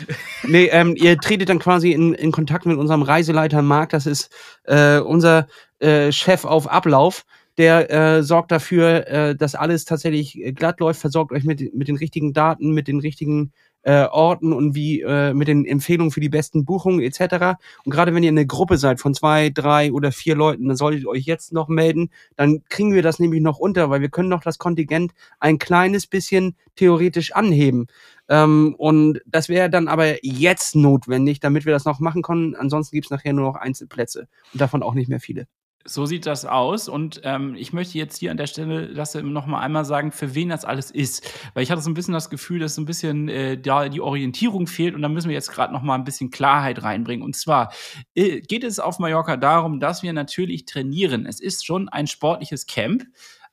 [0.45, 3.91] Nee, ähm, ihr tretet dann quasi in, in Kontakt mit unserem Reiseleiter Marc.
[3.91, 4.29] Das ist
[4.65, 5.47] äh, unser
[5.83, 7.25] äh, Chef auf Ablauf
[7.57, 11.87] der äh, sorgt dafür, äh, dass alles tatsächlich äh, glatt läuft, versorgt euch mit, mit
[11.87, 13.51] den richtigen Daten, mit den richtigen
[13.83, 17.59] äh, Orten und wie äh, mit den Empfehlungen für die besten Buchungen etc.
[17.83, 21.03] Und gerade wenn ihr eine Gruppe seid von zwei, drei oder vier Leuten, dann solltet
[21.03, 22.09] ihr euch jetzt noch melden.
[22.37, 26.07] Dann kriegen wir das nämlich noch unter, weil wir können noch das Kontingent ein kleines
[26.07, 27.87] bisschen theoretisch anheben.
[28.29, 32.55] Ähm, und das wäre dann aber jetzt notwendig, damit wir das noch machen können.
[32.55, 35.45] Ansonsten gibt's nachher nur noch Einzelplätze und davon auch nicht mehr viele.
[35.85, 36.87] So sieht das aus.
[36.87, 40.33] Und ähm, ich möchte jetzt hier an der Stelle das noch mal einmal sagen, für
[40.33, 41.29] wen das alles ist.
[41.53, 44.01] Weil ich hatte so ein bisschen das Gefühl, dass so ein bisschen äh, da die
[44.01, 44.95] Orientierung fehlt.
[44.95, 47.23] Und da müssen wir jetzt gerade noch mal ein bisschen Klarheit reinbringen.
[47.23, 47.73] Und zwar
[48.15, 51.25] äh, geht es auf Mallorca darum, dass wir natürlich trainieren.
[51.25, 53.03] Es ist schon ein sportliches Camp.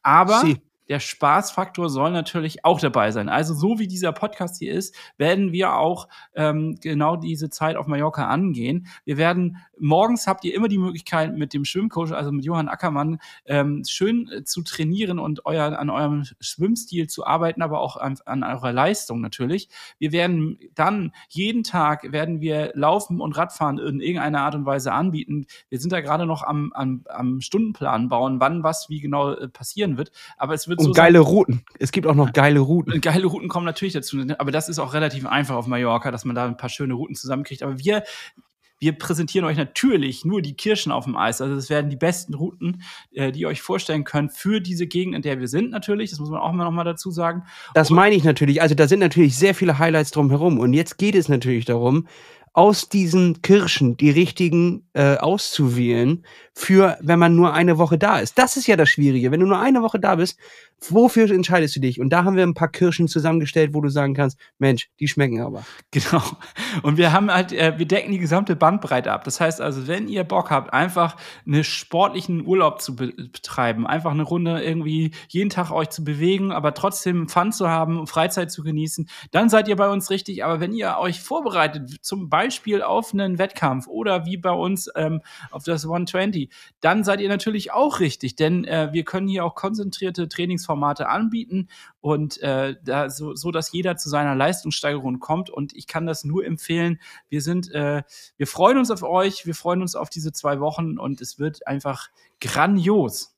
[0.03, 0.59] Aber Sie
[0.91, 3.29] der Spaßfaktor soll natürlich auch dabei sein.
[3.29, 7.87] Also so wie dieser Podcast hier ist, werden wir auch ähm, genau diese Zeit auf
[7.87, 8.89] Mallorca angehen.
[9.05, 13.21] Wir werden morgens habt ihr immer die Möglichkeit mit dem Schwimmcoach, also mit Johann Ackermann,
[13.47, 18.19] ähm, schön äh, zu trainieren und euer, an eurem Schwimmstil zu arbeiten, aber auch an,
[18.25, 19.69] an eurer Leistung natürlich.
[20.01, 24.93] Wir werden dann jeden Tag werden wir Laufen und Radfahren in irgendeiner Art und Weise
[24.93, 25.47] anbieten.
[25.69, 29.47] Wir sind da gerade noch am, am, am Stundenplan bauen, wann was wie genau äh,
[29.47, 30.11] passieren wird.
[30.37, 31.65] Aber es wird und so geile sein, Routen.
[31.79, 33.01] Es gibt auch noch geile Routen.
[33.01, 36.35] Geile Routen kommen natürlich dazu, aber das ist auch relativ einfach auf Mallorca, dass man
[36.35, 37.63] da ein paar schöne Routen zusammenkriegt.
[37.63, 38.03] Aber wir
[38.81, 41.41] wir präsentieren euch natürlich nur die Kirschen auf dem Eis.
[41.41, 45.15] Also es werden die besten Routen, äh, die ihr euch vorstellen könnt für diese Gegend,
[45.15, 46.11] in der wir sind natürlich.
[46.11, 47.45] Das muss man auch mal noch mal dazu sagen.
[47.75, 48.63] Das meine ich natürlich.
[48.63, 50.59] Also da sind natürlich sehr viele Highlights drumherum.
[50.59, 52.09] Und jetzt geht es natürlich darum,
[52.53, 56.25] aus diesen Kirschen die richtigen äh, auszuwählen
[56.61, 58.37] für, wenn man nur eine Woche da ist.
[58.39, 59.31] Das ist ja das Schwierige.
[59.31, 60.39] Wenn du nur eine Woche da bist,
[60.89, 62.01] wofür entscheidest du dich?
[62.01, 65.41] Und da haben wir ein paar Kirschen zusammengestellt, wo du sagen kannst, Mensch, die schmecken
[65.41, 65.65] aber.
[65.93, 66.23] Genau.
[66.83, 69.25] Und wir haben halt, äh, wir decken die gesamte Bandbreite ab.
[69.25, 74.23] Das heißt also, wenn ihr Bock habt, einfach einen sportlichen Urlaub zu betreiben, einfach eine
[74.23, 79.09] Runde irgendwie jeden Tag euch zu bewegen, aber trotzdem Fun zu haben, Freizeit zu genießen,
[79.31, 80.45] dann seid ihr bei uns richtig.
[80.45, 85.23] Aber wenn ihr euch vorbereitet, zum Beispiel auf einen Wettkampf oder wie bei uns ähm,
[85.51, 86.50] auf das 120,
[86.81, 91.69] dann seid ihr natürlich auch richtig, denn äh, wir können hier auch konzentrierte Trainingsformate anbieten
[92.01, 95.51] und äh, da, so, so, dass jeder zu seiner Leistungssteigerung kommt.
[95.51, 97.01] Und ich kann das nur empfehlen.
[97.29, 98.03] Wir sind, äh,
[98.37, 101.67] wir freuen uns auf euch, wir freuen uns auf diese zwei Wochen und es wird
[101.67, 102.09] einfach
[102.41, 103.37] grandios.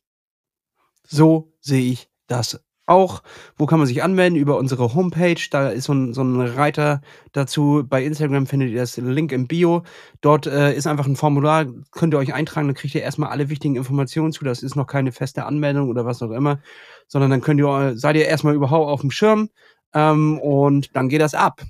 [1.05, 3.23] So sehe ich das auch.
[3.57, 4.37] Wo kann man sich anmelden?
[4.37, 5.41] Über unsere Homepage.
[5.51, 7.01] Da ist so ein, so ein Reiter
[7.33, 7.85] dazu.
[7.89, 9.83] Bei Instagram findet ihr das Link im Bio.
[10.21, 13.49] Dort äh, ist einfach ein Formular, könnt ihr euch eintragen, dann kriegt ihr erstmal alle
[13.49, 14.45] wichtigen Informationen zu.
[14.45, 16.61] Das ist noch keine feste Anmeldung oder was auch immer,
[17.07, 19.49] sondern dann könnt ihr, seid ihr erstmal überhaupt auf dem Schirm
[19.95, 21.63] ähm, und dann geht das ab.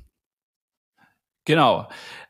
[1.45, 1.89] Genau.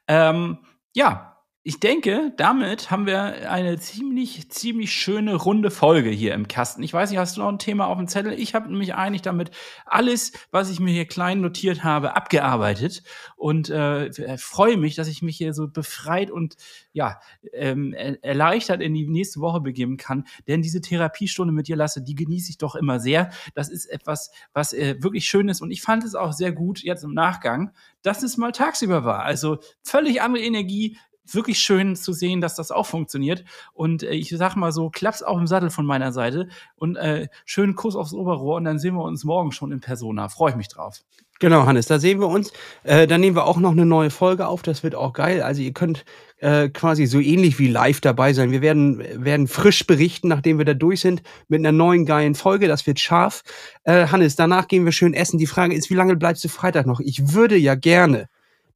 [0.08, 0.58] Ähm,
[0.94, 1.31] ja,
[1.64, 6.82] ich denke, damit haben wir eine ziemlich, ziemlich schöne runde Folge hier im Kasten.
[6.82, 8.32] Ich weiß nicht, hast du noch ein Thema auf dem Zettel?
[8.32, 9.52] Ich habe nämlich eigentlich damit
[9.86, 13.04] alles, was ich mir hier klein notiert habe, abgearbeitet
[13.36, 16.56] und äh, freue mich, dass ich mich hier so befreit und
[16.92, 17.20] ja
[17.52, 20.24] ähm, erleichtert in die nächste Woche begeben kann.
[20.48, 23.30] Denn diese Therapiestunde mit dir, Lasse, die genieße ich doch immer sehr.
[23.54, 26.82] Das ist etwas, was äh, wirklich schön ist und ich fand es auch sehr gut
[26.82, 27.70] jetzt im Nachgang,
[28.02, 29.22] dass es mal tagsüber war.
[29.22, 30.96] Also völlig andere Energie,
[31.30, 33.44] wirklich schön zu sehen, dass das auch funktioniert.
[33.72, 37.28] Und äh, ich sag mal so, klappt's auch im Sattel von meiner Seite und äh,
[37.44, 40.28] schönen Kuss aufs Oberrohr und dann sehen wir uns morgen schon in Persona.
[40.28, 41.02] Freue ich mich drauf.
[41.42, 42.52] Genau, Hannes, da sehen wir uns.
[42.84, 44.62] Äh, dann nehmen wir auch noch eine neue Folge auf.
[44.62, 45.42] Das wird auch geil.
[45.42, 46.04] Also ihr könnt
[46.36, 48.52] äh, quasi so ähnlich wie live dabei sein.
[48.52, 52.68] Wir werden, werden frisch berichten, nachdem wir da durch sind, mit einer neuen geilen Folge.
[52.68, 53.42] Das wird scharf.
[53.82, 55.38] Äh, Hannes, danach gehen wir schön essen.
[55.38, 57.00] Die Frage ist, wie lange bleibst du Freitag noch?
[57.00, 58.28] Ich würde ja gerne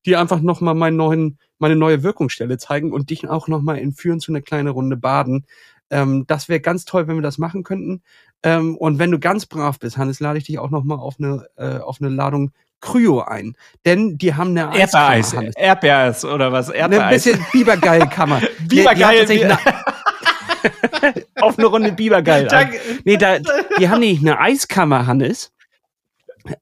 [0.05, 3.78] dir einfach noch mal meinen neuen, meine neue Wirkungsstelle zeigen und dich auch noch mal
[3.78, 5.46] entführen zu einer kleinen Runde baden.
[5.90, 8.02] Ähm, das wäre ganz toll, wenn wir das machen könnten.
[8.42, 11.16] Ähm, und wenn du ganz brav bist, Hannes, lade ich dich auch noch mal auf
[11.18, 12.50] eine, äh, auf eine Ladung
[12.80, 13.57] Kryo ein.
[13.84, 15.32] Denn die haben eine Erdbeereis.
[15.32, 16.68] Erdbeereis oder was?
[16.68, 17.26] Erdbeereis.
[17.26, 18.42] Ein bisschen Bibergeil-Kammer.
[18.68, 19.59] Bibergeil.
[21.40, 22.48] auf eine Runde Bibergeil.
[23.04, 23.38] nee, da,
[23.78, 25.52] die haben nämlich eine Eiskammer, Hannes.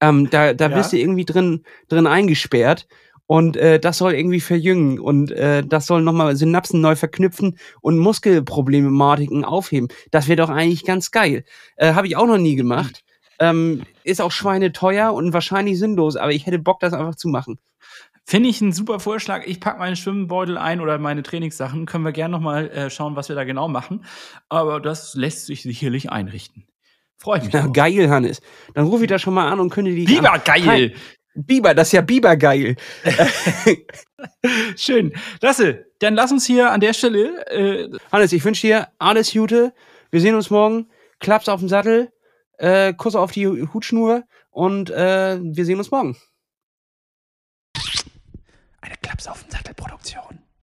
[0.01, 0.76] Ähm, da da ja.
[0.76, 2.86] bist du irgendwie drin, drin eingesperrt.
[3.27, 7.99] Und äh, das soll irgendwie verjüngen und äh, das soll nochmal Synapsen neu verknüpfen und
[7.99, 9.89] Muskelproblematiken aufheben.
[10.11, 11.45] Das wäre doch eigentlich ganz geil.
[11.77, 13.03] Äh, Habe ich auch noch nie gemacht.
[13.39, 17.59] Ähm, ist auch schweineteuer und wahrscheinlich sinnlos, aber ich hätte Bock, das einfach zu machen.
[18.27, 19.45] Finde ich einen super Vorschlag.
[19.47, 21.85] Ich packe meine Schwimmbeutel ein oder meine Trainingssachen.
[21.85, 24.05] Können wir gerne nochmal äh, schauen, was wir da genau machen.
[24.49, 26.66] Aber das lässt sich sicherlich einrichten.
[27.18, 27.53] Freue mich.
[27.53, 28.41] Ja, geil, Hannes.
[28.75, 30.07] Dann rufe ich da schon mal an und kündige die.
[30.07, 30.95] Biber, geil!
[31.35, 32.76] Biber, das ist ja Biber geil.
[34.76, 35.12] Schön.
[35.41, 37.47] Lasse, dann lass uns hier an der Stelle.
[37.51, 39.72] Äh Hannes, ich wünsche dir alles Gute.
[40.11, 40.89] Wir sehen uns morgen.
[41.18, 42.12] Klaps auf dem Sattel,
[42.59, 46.16] äh, Kuss auf die Hutschnur und äh, wir sehen uns morgen.
[48.80, 50.43] Eine Klaps auf dem Sattel Produktion.